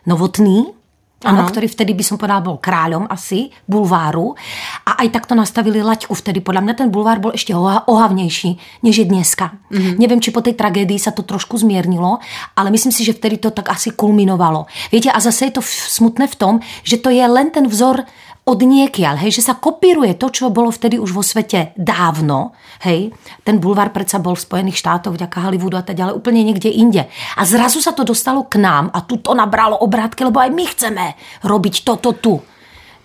Novotný, 0.08 0.76
Ano, 1.25 1.49
ktorý 1.49 1.65
vtedy 1.65 1.97
by 1.97 2.06
som 2.06 2.21
povedala 2.21 2.45
bol 2.45 2.62
kráľom 2.62 3.10
asi 3.10 3.49
bulváru 3.65 4.38
a 4.86 5.01
aj 5.01 5.17
takto 5.17 5.34
nastavili 5.34 5.82
laťku 5.82 6.13
vtedy. 6.13 6.45
Podľa 6.45 6.62
mňa 6.62 6.73
ten 6.77 6.93
bulvár 6.93 7.17
bol 7.17 7.34
ešte 7.34 7.58
ohavnejší, 7.58 8.86
než 8.86 9.01
je 9.01 9.06
dneska. 9.10 9.58
Mm-hmm. 9.73 9.97
Neviem, 9.97 10.21
či 10.21 10.30
po 10.30 10.45
tej 10.45 10.53
tragédii 10.53 11.01
sa 11.01 11.10
to 11.10 11.25
trošku 11.25 11.58
zmiernilo, 11.58 12.21
ale 12.53 12.69
myslím 12.69 12.93
si, 12.93 13.01
že 13.01 13.17
vtedy 13.17 13.41
to 13.41 13.49
tak 13.49 13.65
asi 13.73 13.97
kulminovalo. 13.97 14.69
Viete, 14.93 15.10
a 15.10 15.17
zase 15.17 15.49
je 15.49 15.58
to 15.58 15.65
smutné 15.65 16.30
v 16.30 16.38
tom, 16.38 16.53
že 16.86 17.01
to 17.01 17.10
je 17.10 17.25
len 17.25 17.49
ten 17.49 17.65
vzor 17.65 18.06
od 18.47 18.60
niekiaľ, 18.63 19.19
hej, 19.27 19.43
že 19.43 19.51
sa 19.51 19.60
kopíruje 19.60 20.15
to, 20.15 20.31
čo 20.31 20.47
bolo 20.47 20.71
vtedy 20.71 20.95
už 20.95 21.12
vo 21.12 21.19
svete 21.19 21.75
dávno, 21.75 22.55
hej. 22.88 23.12
Ten 23.43 23.60
bulvár 23.60 23.91
predsa 23.91 24.23
bol 24.23 24.39
v 24.39 24.45
Spojených 24.47 24.79
štátoch, 24.79 25.19
vďaka 25.19 25.43
Hollywoodu 25.43 25.75
a 25.75 25.83
tak 25.83 25.99
ďalej, 25.99 26.15
úplne 26.15 26.47
niekde 26.47 26.71
inde. 26.71 27.12
A 27.36 27.41
zrazu 27.43 27.83
sa 27.83 27.91
to 27.91 28.07
dostalo 28.07 28.47
k 28.47 28.63
nám 28.63 28.88
a 28.95 29.03
tu 29.03 29.19
to 29.19 29.36
nabralo 29.36 29.75
obrátky, 29.83 30.23
lebo 30.23 30.39
aj 30.39 30.55
my 30.55 30.63
chceme 30.63 31.05
robiť 31.43 31.75
toto 31.83 32.15
tu 32.15 32.39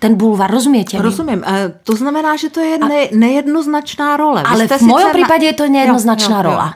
ten 0.03 0.19
bulvár, 0.19 0.51
rozumiete? 0.51 0.99
Rozumím. 0.99 1.47
E, 1.47 1.79
to 1.79 1.95
znamená, 1.95 2.35
že 2.35 2.51
to 2.51 2.59
je 2.59 2.75
ne, 2.75 3.07
nejednoznačná 3.15 4.19
role. 4.19 4.43
Vy 4.43 4.51
ale 4.51 4.63
v 4.67 4.83
mojom 4.83 5.09
na... 5.11 5.15
prípade 5.15 5.47
je 5.47 5.55
to 5.55 5.71
nejednoznačná 5.71 6.37
jo, 6.39 6.43
jo, 6.43 6.43
jo. 6.43 6.49
rola. 6.51 6.69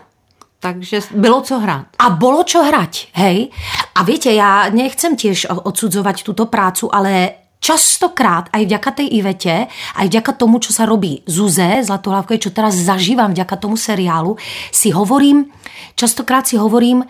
Takže 0.59 1.11
bylo 1.11 1.41
co 1.41 1.59
hrát. 1.59 1.85
A 1.99 2.09
bolo 2.09 2.41
čo 2.47 2.63
hrať, 2.63 3.13
hej? 3.13 3.51
A 3.93 4.01
viete, 4.01 4.33
ja 4.33 4.73
nechcem 4.73 5.13
tiež 5.13 5.53
odsudzovať 5.53 6.25
túto 6.25 6.49
prácu, 6.49 6.89
ale 6.89 7.36
častokrát 7.59 8.49
aj 8.53 8.63
vďaka 8.65 8.89
tej 9.03 9.07
Ivete, 9.17 9.55
aj 9.97 10.05
vďaka 10.07 10.31
tomu, 10.37 10.61
čo 10.61 10.71
sa 10.71 10.85
robí 10.85 11.25
Zuze 11.25 11.81
Zlatohlavkovej, 11.83 12.49
čo 12.49 12.55
teraz 12.55 12.77
zažívam 12.77 13.33
vďaka 13.33 13.55
tomu 13.57 13.75
seriálu, 13.75 14.37
si 14.69 14.93
hovorím, 14.93 15.49
častokrát 15.97 16.45
si 16.45 16.55
hovorím, 16.55 17.05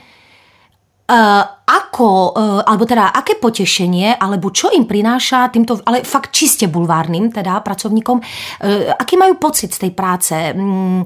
Uh, 1.07 1.39
ako, 1.63 2.35
uh, 2.35 2.67
alebo 2.67 2.83
teda 2.83 3.15
aké 3.15 3.39
potešenie, 3.39 4.19
alebo 4.19 4.51
čo 4.51 4.67
im 4.75 4.83
prináša 4.83 5.47
týmto, 5.47 5.79
ale 5.87 6.03
fakt 6.03 6.35
čiste 6.35 6.67
bulvárnym 6.67 7.31
teda 7.31 7.63
pracovníkom, 7.63 8.19
uh, 8.19 8.91
aký 8.91 9.15
majú 9.15 9.39
pocit 9.39 9.71
z 9.71 9.87
tej 9.87 9.91
práce, 9.95 10.35
uh, 10.35 10.99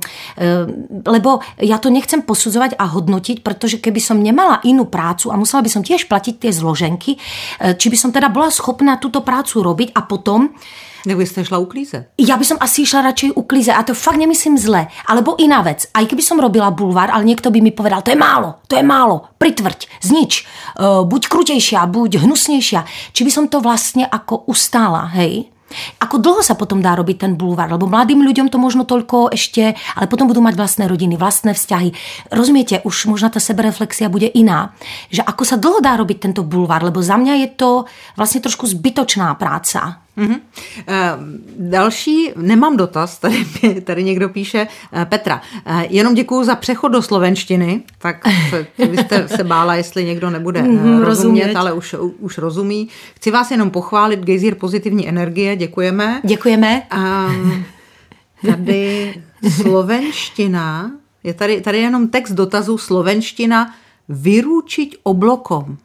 lebo 1.05 1.45
ja 1.61 1.77
to 1.77 1.93
nechcem 1.93 2.25
posudzovať 2.25 2.81
a 2.81 2.89
hodnotiť, 2.89 3.45
pretože 3.45 3.77
keby 3.77 4.01
som 4.01 4.17
nemala 4.17 4.57
inú 4.65 4.89
prácu 4.89 5.29
a 5.29 5.37
musela 5.37 5.61
by 5.61 5.69
som 5.69 5.85
tiež 5.85 6.09
platiť 6.09 6.49
tie 6.49 6.49
zloženky, 6.49 7.21
uh, 7.21 7.77
či 7.77 7.93
by 7.93 7.97
som 8.01 8.09
teda 8.09 8.33
bola 8.33 8.49
schopná 8.49 8.97
túto 8.97 9.21
prácu 9.21 9.61
robiť 9.61 9.93
a 9.93 10.01
potom 10.01 10.49
nebo 11.05 11.21
jste 11.21 11.45
šla 11.45 11.57
uklízet? 11.57 12.09
Ja 12.17 12.37
by 12.37 12.45
som 12.45 12.57
asi 12.59 12.85
šla 12.85 13.01
radšej 13.11 13.35
uklízet 13.35 13.75
a 13.75 13.83
to 13.83 13.93
fakt 13.93 14.17
nemyslím 14.17 14.57
zle. 14.57 14.87
Alebo 15.07 15.35
iná 15.37 15.61
vec, 15.61 15.87
aj 15.93 16.05
keby 16.05 16.23
som 16.23 16.39
robila 16.39 16.71
bulvár, 16.71 17.09
ale 17.09 17.25
niekto 17.25 17.51
by 17.51 17.59
mi 17.61 17.71
povedal, 17.71 18.01
to 18.01 18.11
je 18.11 18.19
málo, 18.19 18.61
to 18.67 18.75
je 18.77 18.83
málo, 18.83 19.29
pritvrť, 19.37 20.01
znič, 20.01 20.31
uh, 20.43 21.03
buď 21.07 21.21
krutejšia, 21.27 21.85
buď 21.89 22.21
hnusnejšia. 22.21 22.85
Či 23.13 23.21
by 23.25 23.31
som 23.31 23.45
to 23.49 23.59
vlastne 23.59 24.05
ako 24.05 24.45
ustála, 24.47 25.09
hej? 25.17 25.51
Ako 26.03 26.19
dlho 26.19 26.43
sa 26.43 26.59
potom 26.59 26.83
dá 26.83 26.93
robiť 26.99 27.17
ten 27.27 27.33
bulvár? 27.39 27.71
Lebo 27.71 27.87
mladým 27.87 28.21
ľuďom 28.21 28.51
to 28.51 28.59
možno 28.59 28.83
toľko 28.83 29.31
ešte, 29.31 29.73
ale 29.95 30.05
potom 30.11 30.27
budú 30.27 30.43
mať 30.43 30.59
vlastné 30.59 30.83
rodiny, 30.91 31.15
vlastné 31.15 31.55
vzťahy. 31.55 31.89
Rozumiete, 32.31 32.83
už 32.83 33.07
možná 33.07 33.31
tá 33.31 33.39
sebereflexia 33.39 34.11
bude 34.11 34.27
iná. 34.27 34.75
Že 35.09 35.23
ako 35.23 35.43
sa 35.47 35.55
dlho 35.55 35.79
dá 35.79 35.95
robiť 35.95 36.17
tento 36.19 36.43
bulvár? 36.43 36.83
Lebo 36.83 36.99
za 36.99 37.15
mňa 37.15 37.33
je 37.47 37.49
to 37.55 37.69
vlastne 38.19 38.43
trošku 38.43 38.67
zbytočná 38.67 39.31
práca. 39.39 40.03
Mm-hmm. 40.17 40.39
Další, 41.59 42.31
nemám 42.35 42.77
dotaz, 42.77 43.19
tady, 43.19 43.45
tady 43.83 44.03
někdo 44.03 44.29
píše, 44.29 44.67
uh, 44.93 45.05
Petra, 45.05 45.41
uh, 45.67 45.81
jenom 45.89 46.13
děkuji 46.13 46.43
za 46.43 46.55
přechod 46.55 46.87
do 46.87 47.01
slovenštiny, 47.01 47.83
tak 47.97 48.27
vy 48.77 48.97
jste 48.97 49.27
se 49.27 49.43
bála, 49.43 49.75
jestli 49.75 50.05
někdo 50.05 50.29
nebude 50.29 50.59
uh, 50.59 50.67
rozumět, 50.67 51.05
rozumět, 51.05 51.55
ale 51.55 51.73
už, 51.73 51.95
už 52.19 52.37
rozumí. 52.37 52.89
Chci 53.15 53.31
vás 53.31 53.51
jenom 53.51 53.71
pochválit, 53.71 54.19
Gejzír 54.19 54.55
pozitivní 54.55 55.09
energie, 55.09 55.55
děkujeme. 55.55 56.21
Děkujeme. 56.23 56.83
Um, 56.97 57.65
tady 58.47 59.13
slovenština, 59.61 60.91
je 61.23 61.33
tady, 61.33 61.61
tady 61.61 61.79
jenom 61.79 62.07
text 62.07 62.31
dotazu 62.31 62.77
slovenština, 62.77 63.73
vyručiť 64.09 64.97
oblokom. 65.03 65.77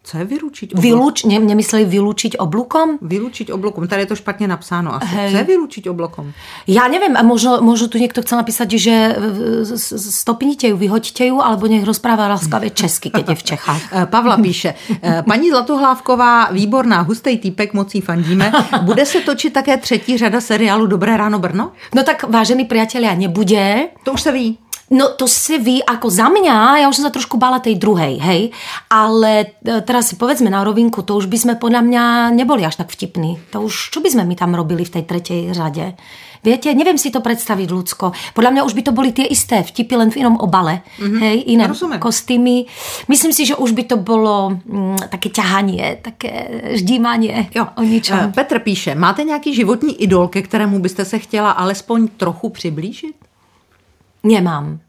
Co 0.00 0.18
je 0.18 0.24
vylučiť 0.24 0.68
oblokom? 0.72 0.84
Vyluč, 0.88 1.16
ne, 1.28 1.36
nemysleli 1.36 1.84
vylučiť 1.84 2.32
oblokom? 2.40 3.04
Vylučiť 3.04 3.52
oblokom, 3.52 3.84
tady 3.84 4.02
je 4.02 4.06
to 4.06 4.16
špatně 4.16 4.48
napsáno 4.48 4.94
asi. 4.94 5.06
Hej. 5.06 5.30
Co 5.30 5.36
je 5.36 5.44
vylučiť 5.44 5.84
oblokom? 5.88 6.32
Ja 6.66 6.88
neviem, 6.88 7.12
a 7.16 7.22
možno, 7.22 7.60
možno 7.60 7.92
tu 7.92 8.00
niekto 8.00 8.24
chcel 8.24 8.40
napísať, 8.40 8.68
že 8.80 8.94
stopnite 10.00 10.72
ju, 10.72 10.76
vyhoďte 10.80 11.28
ju, 11.28 11.36
alebo 11.44 11.68
nech 11.68 11.84
rozpráva 11.84 12.32
láskavě 12.32 12.70
česky, 12.80 13.12
keď 13.12 13.28
je 13.28 13.34
v 13.36 13.42
Čechách. 13.42 13.82
Eh, 13.92 14.06
Pavla 14.06 14.36
píše, 14.40 14.74
paní 15.28 15.50
Zlatohlávková, 15.50 16.48
výborná, 16.52 17.04
hustej 17.04 17.38
týpek, 17.38 17.74
mocí 17.76 18.00
fandíme. 18.00 18.52
Bude 18.82 19.06
se 19.06 19.20
točit 19.20 19.52
také 19.52 19.76
třetí 19.76 20.18
řada 20.18 20.40
seriálu 20.40 20.86
Dobré 20.86 21.16
ráno 21.16 21.38
Brno? 21.38 21.72
No 21.94 22.02
tak 22.02 22.24
vážení 22.24 22.64
priatelia, 22.64 23.14
nebude. 23.14 23.88
To 24.04 24.12
už 24.12 24.20
se 24.20 24.32
ví. 24.32 24.58
No 24.90 25.14
to 25.14 25.30
si 25.30 25.54
vy, 25.62 25.78
ako 25.86 26.10
za 26.10 26.26
mňa, 26.26 26.82
ja 26.82 26.86
už 26.90 26.98
som 26.98 27.06
sa 27.06 27.14
trošku 27.14 27.38
bála 27.38 27.62
tej 27.62 27.78
druhej, 27.78 28.18
hej, 28.18 28.50
ale 28.90 29.54
e, 29.62 29.78
teraz 29.86 30.10
si 30.10 30.18
povedzme 30.18 30.50
na 30.50 30.66
rovinku, 30.66 31.06
to 31.06 31.14
už 31.14 31.30
by 31.30 31.38
sme 31.38 31.54
podľa 31.54 31.86
mňa 31.86 32.02
neboli 32.34 32.66
až 32.66 32.82
tak 32.82 32.90
vtipní. 32.90 33.38
To 33.54 33.70
už, 33.70 33.94
čo 33.94 34.02
by 34.02 34.10
sme 34.10 34.26
my 34.26 34.34
tam 34.34 34.50
robili 34.58 34.82
v 34.82 34.98
tej 34.98 35.04
tretej 35.06 35.54
řade? 35.54 35.94
Viete, 36.42 36.74
neviem 36.74 36.98
si 36.98 37.14
to 37.14 37.22
predstaviť 37.22 37.68
ľudsko. 37.70 38.34
Podľa 38.34 38.50
mňa 38.50 38.62
už 38.66 38.74
by 38.74 38.82
to 38.82 38.96
boli 38.96 39.14
tie 39.14 39.28
isté 39.28 39.62
vtipy, 39.62 39.94
len 39.94 40.10
v 40.10 40.26
inom 40.26 40.40
obale. 40.40 40.82
Mm-hmm. 40.98 41.20
Hej, 41.20 41.36
iné 41.52 41.64
Rozumiem. 41.68 42.00
kostýmy. 42.00 42.56
Myslím 43.06 43.30
si, 43.36 43.46
že 43.46 43.60
už 43.60 43.76
by 43.76 43.84
to 43.84 43.96
bolo 44.00 44.58
mm, 44.58 45.12
také 45.12 45.28
ťahanie, 45.30 46.00
také 46.02 46.32
ždímanie 46.80 47.52
jo. 47.54 47.68
o 47.76 47.82
ničom. 47.84 48.18
E, 48.18 48.32
Petr 48.32 48.58
píše, 48.58 48.98
máte 48.98 49.22
nějaký 49.22 49.54
životní 49.54 50.02
idol, 50.02 50.28
ke 50.28 50.42
kterému 50.42 50.82
byste 50.82 51.04
se 51.04 51.18
chtěla 51.18 51.50
alespoň 51.50 52.08
trochu 52.08 52.48
přiblížit? 52.48 53.29
Nemám. 54.22 54.80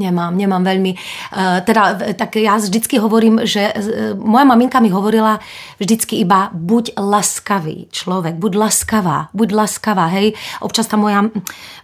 Nemám, 0.00 0.32
nemám 0.32 0.64
veľmi. 0.64 0.96
Uh, 0.96 1.60
teda, 1.60 2.16
tak 2.16 2.40
ja 2.40 2.56
vždycky 2.56 2.96
hovorím, 2.96 3.44
že 3.44 3.68
uh, 3.68 4.16
moja 4.16 4.48
maminka 4.48 4.80
mi 4.80 4.88
hovorila 4.88 5.36
vždycky 5.76 6.24
iba 6.24 6.48
buď 6.56 6.96
laskavý 6.96 7.92
človek, 7.92 8.40
buď 8.40 8.52
laskavá, 8.56 9.28
buď 9.36 9.48
laskavá, 9.52 10.08
hej. 10.16 10.32
Občas 10.64 10.88
tá 10.88 10.96
moja 10.96 11.28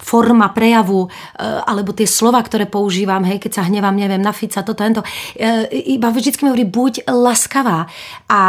forma 0.00 0.48
prejavu, 0.48 1.04
uh, 1.04 1.10
alebo 1.68 1.92
tie 1.92 2.08
slova, 2.08 2.40
ktoré 2.40 2.64
používam, 2.64 3.20
hej, 3.28 3.36
keď 3.36 3.60
sa 3.60 3.68
hnevám, 3.68 3.92
neviem, 3.92 4.24
na 4.24 4.32
Fica, 4.32 4.64
toto, 4.64 4.80
tento, 4.80 5.04
iba 5.68 6.08
vždycky 6.08 6.48
mi 6.48 6.56
hovorí 6.56 6.64
buď 6.64 7.12
laskavá. 7.12 7.84
A 8.32 8.40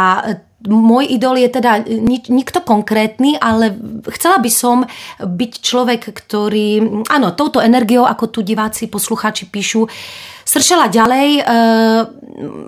môj 0.66 1.06
idol 1.14 1.38
je 1.38 1.48
teda 1.54 1.86
nikto 2.26 2.58
konkrétny, 2.66 3.38
ale 3.38 3.78
chcela 4.10 4.42
by 4.42 4.50
som 4.50 4.76
byť 5.22 5.52
človek, 5.62 6.10
ktorý, 6.10 6.82
áno, 7.06 7.30
touto 7.38 7.62
energiou, 7.62 8.02
ako 8.02 8.26
tu 8.26 8.40
diváci, 8.42 8.90
poslucháči 8.90 9.46
píšu, 9.46 9.86
sršela 10.48 10.88
ďalej 10.88 11.28
e, 11.38 11.42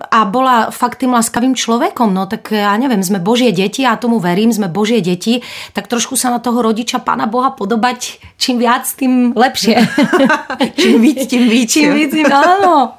a 0.05 0.19
bola 0.29 0.69
fakt 0.69 1.01
tým 1.01 1.17
laskavým 1.17 1.57
človekom. 1.57 2.13
No 2.13 2.29
tak 2.29 2.53
ja 2.53 2.77
neviem, 2.77 3.01
sme 3.01 3.17
Božie 3.17 3.49
deti, 3.49 3.81
a 3.81 3.97
tomu 3.97 4.21
verím, 4.21 4.53
sme 4.53 4.69
Božie 4.69 5.01
deti, 5.01 5.41
tak 5.73 5.89
trošku 5.89 6.13
sa 6.13 6.29
na 6.29 6.37
toho 6.37 6.61
rodiča 6.61 7.01
Pána 7.01 7.25
Boha 7.25 7.57
podobať 7.57 8.21
čím 8.37 8.61
viac, 8.61 8.85
tým 8.93 9.33
lepšie. 9.33 9.81
čím 10.81 11.01
víc, 11.01 11.27
tím 11.27 11.49
víc. 11.49 11.73
Čím 11.73 11.93
víc, 11.93 12.11
tím 12.11 12.29
áno. 12.33 12.93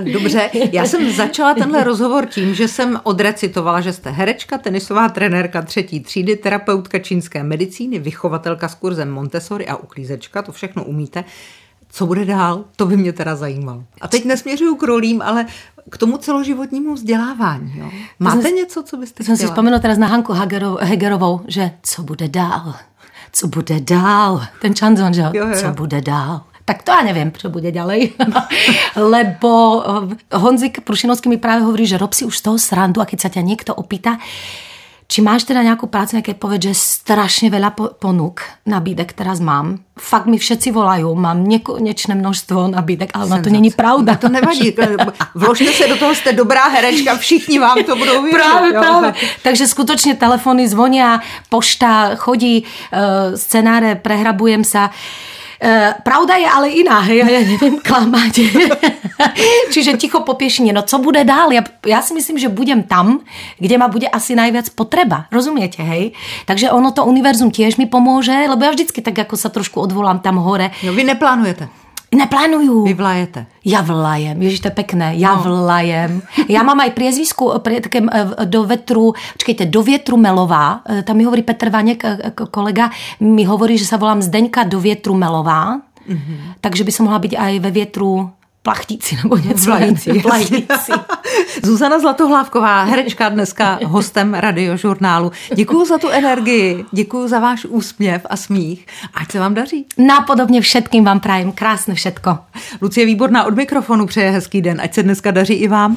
Dobře, 0.12 0.50
já 0.72 0.86
jsem 0.86 1.12
začala 1.12 1.54
tenhle 1.54 1.84
rozhovor 1.84 2.26
tím, 2.26 2.54
že 2.54 2.68
jsem 2.68 3.00
odrecitovala, 3.02 3.80
že 3.80 3.92
jste 3.92 4.10
herečka, 4.10 4.58
tenisová 4.58 5.08
trenérka 5.08 5.62
třetí 5.62 6.00
třídy, 6.00 6.36
terapeutka 6.36 6.98
čínské 6.98 7.42
medicíny, 7.42 7.98
vychovatelka 7.98 8.68
s 8.68 8.74
kurzem 8.74 9.10
Montessori 9.10 9.66
a 9.68 9.76
uklízečka, 9.76 10.42
to 10.42 10.52
všechno 10.52 10.84
umíte 10.84 11.24
co 11.94 12.06
bude 12.06 12.24
dál, 12.24 12.64
to 12.76 12.86
by 12.86 12.96
mě 12.96 13.12
teda 13.12 13.36
zajímalo. 13.36 13.84
A 14.00 14.08
teď 14.08 14.24
nesměřuju 14.24 14.76
k 14.76 14.82
rolím, 14.82 15.22
ale 15.22 15.46
k 15.90 15.98
tomu 15.98 16.18
celoživotnímu 16.18 16.94
vzdělávání. 16.94 17.72
Jo. 17.76 17.90
Máte 18.18 18.42
jsem, 18.42 18.54
něco, 18.54 18.82
co 18.82 18.96
byste 18.96 19.22
chtěla? 19.22 19.36
Jsem 19.36 19.46
si 19.46 19.46
vzpomenul 19.46 19.78
teraz 19.78 19.98
na 19.98 20.06
Hanku 20.06 20.32
Hegerovou, 20.80 21.40
že 21.46 21.70
co 21.82 22.02
bude 22.02 22.28
dál, 22.28 22.74
co 23.32 23.48
bude 23.48 23.80
dál. 23.80 24.46
Ten 24.60 24.74
čanzon, 24.74 25.14
že 25.14 25.20
jo, 25.20 25.30
jo. 25.32 25.54
co 25.54 25.70
bude 25.70 26.00
dál. 26.00 26.40
Tak 26.64 26.80
to 26.80 26.96
ja 26.96 27.04
neviem, 27.04 27.28
čo 27.28 27.52
bude 27.52 27.68
ďalej. 27.68 28.16
Lebo 29.12 29.84
eh, 29.84 30.36
Honzik 30.40 30.80
Prušinovský 30.80 31.28
mi 31.28 31.36
práve 31.36 31.60
hovorí, 31.60 31.84
že 31.84 32.00
rob 32.00 32.16
si 32.16 32.24
už 32.24 32.40
z 32.40 32.42
toho 32.42 32.56
srandu 32.56 33.04
a 33.04 33.06
keď 33.06 33.18
sa 33.20 33.28
ťa 33.28 33.44
niekto 33.44 33.76
opýta, 33.76 34.16
či 35.04 35.20
máš 35.20 35.44
teda 35.44 35.60
nejakú 35.60 35.86
prácu, 35.86 36.16
nejaké 36.16 36.34
povedz, 36.34 36.72
že 36.72 36.74
strašne 36.74 37.52
veľa 37.52 37.76
ponúk 38.00 38.40
nabídek 38.64 39.12
teraz 39.12 39.38
mám. 39.38 39.84
Fakt 39.94 40.26
mi 40.26 40.40
všetci 40.40 40.74
volajú, 40.74 41.12
mám 41.14 41.44
nekonečné 41.44 42.18
množstvo 42.18 42.72
nabídek, 42.72 43.14
ale 43.14 43.28
na 43.28 43.38
to 43.38 43.52
není 43.52 43.70
pravda. 43.70 44.16
No 44.16 44.18
to 44.18 44.28
nevadí, 44.28 44.74
vložte 45.34 45.72
se 45.72 45.86
do 45.88 45.96
toho, 45.96 46.14
jste 46.14 46.32
dobrá 46.32 46.68
herečka, 46.68 47.16
všichni 47.16 47.58
vám 47.58 47.84
to 47.84 47.96
budou 47.96 48.22
věřit. 48.22 48.40
Práve, 48.40 48.68
jo. 48.74 48.80
práve. 48.80 49.14
Takže 49.42 49.66
skutočne 49.66 50.14
telefony 50.16 50.68
zvonia, 50.68 51.20
pošta 51.48 52.16
chodí, 52.16 52.64
uh, 52.64 53.36
scenáre, 53.36 53.94
prehrabujem 53.94 54.64
sa. 54.64 54.90
E, 55.64 55.96
pravda 56.04 56.36
je 56.36 56.44
ale 56.44 56.76
iná, 56.76 57.00
hej, 57.08 57.24
ja 57.24 57.40
neviem 57.40 57.80
klamať. 57.80 58.34
Čiže 59.72 59.96
ticho 59.96 60.20
popiešenie, 60.20 60.76
no 60.76 60.84
co 60.84 61.00
bude 61.00 61.24
dál? 61.24 61.56
Ja, 61.56 61.64
ja 61.88 62.04
si 62.04 62.12
myslím, 62.12 62.36
že 62.36 62.52
budem 62.52 62.84
tam, 62.84 63.24
kde 63.56 63.80
ma 63.80 63.88
bude 63.88 64.04
asi 64.04 64.36
najviac 64.36 64.68
potreba. 64.76 65.24
Rozumiete, 65.32 65.80
hej? 65.80 66.12
Takže 66.44 66.68
ono 66.68 66.92
to 66.92 67.08
univerzum 67.08 67.48
tiež 67.48 67.80
mi 67.80 67.88
pomôže, 67.88 68.36
lebo 68.44 68.60
ja 68.60 68.76
vždycky 68.76 69.00
tak 69.00 69.16
ako 69.24 69.40
sa 69.40 69.48
trošku 69.48 69.80
odvolám 69.80 70.20
tam 70.20 70.36
hore. 70.36 70.68
No 70.84 70.92
vy 70.92 71.08
neplánujete? 71.08 71.83
Neplánujú. 72.14 72.86
Vy 72.86 72.94
vlajete. 72.94 73.50
Ja 73.66 73.82
vlajem. 73.82 74.38
Ježiš, 74.38 74.62
to 74.62 74.68
je 74.70 74.76
pekné. 74.78 75.18
Ja 75.18 75.34
no. 75.34 75.42
vlajem. 75.42 76.22
Ja 76.46 76.62
mám 76.62 76.78
aj 76.78 76.94
priezvisku 76.94 77.58
pre, 77.58 77.82
také, 77.82 78.06
do 78.46 78.60
vetru, 78.62 79.18
čkejte, 79.40 79.66
do 79.66 79.82
vietru 79.82 80.14
Melová. 80.14 80.80
E, 80.86 81.02
tam 81.02 81.18
mi 81.18 81.26
hovorí 81.26 81.42
Petr 81.42 81.74
Vanek, 81.74 82.00
e, 82.06 82.30
kolega, 82.48 82.94
mi 83.18 83.42
hovorí, 83.42 83.74
že 83.74 83.88
sa 83.88 83.98
volám 83.98 84.22
Zdeňka 84.22 84.64
do 84.70 84.78
vietru 84.78 85.18
Melová. 85.18 85.82
Mm-hmm. 86.04 86.62
Takže 86.62 86.84
by 86.84 86.92
som 86.92 87.04
mohla 87.08 87.18
byť 87.18 87.34
aj 87.34 87.52
ve 87.64 87.70
vietru 87.72 88.30
plachtíci 88.64 89.18
nebo 89.22 89.36
něco. 89.36 89.64
Plající. 89.70 90.20
Plající. 90.20 90.66
Zuzana 91.62 91.98
Zlatohlávková, 91.98 92.82
herečka 92.82 93.28
dneska 93.28 93.78
hostem 93.84 94.34
radiožurnálu. 94.34 95.32
Děkuji 95.54 95.84
za 95.84 95.98
tu 95.98 96.08
energii, 96.08 96.84
děkuji 96.92 97.28
za 97.28 97.38
váš 97.38 97.64
úsměv 97.64 98.26
a 98.30 98.36
smích. 98.36 98.86
Ať 99.14 99.32
se 99.32 99.40
vám 99.40 99.54
daří. 99.54 99.86
Nápodobně 99.98 100.60
všetkým 100.60 101.04
vám 101.04 101.20
prajem. 101.20 101.52
Krásné 101.52 101.94
všetko. 101.94 102.38
Lucie 102.82 103.06
Výborná 103.06 103.44
od 103.44 103.56
mikrofonu 103.56 104.06
přeje 104.06 104.30
hezký 104.30 104.62
den. 104.62 104.80
Ať 104.80 104.94
se 104.94 105.02
dneska 105.02 105.30
daří 105.30 105.54
i 105.54 105.68
vám. 105.68 105.96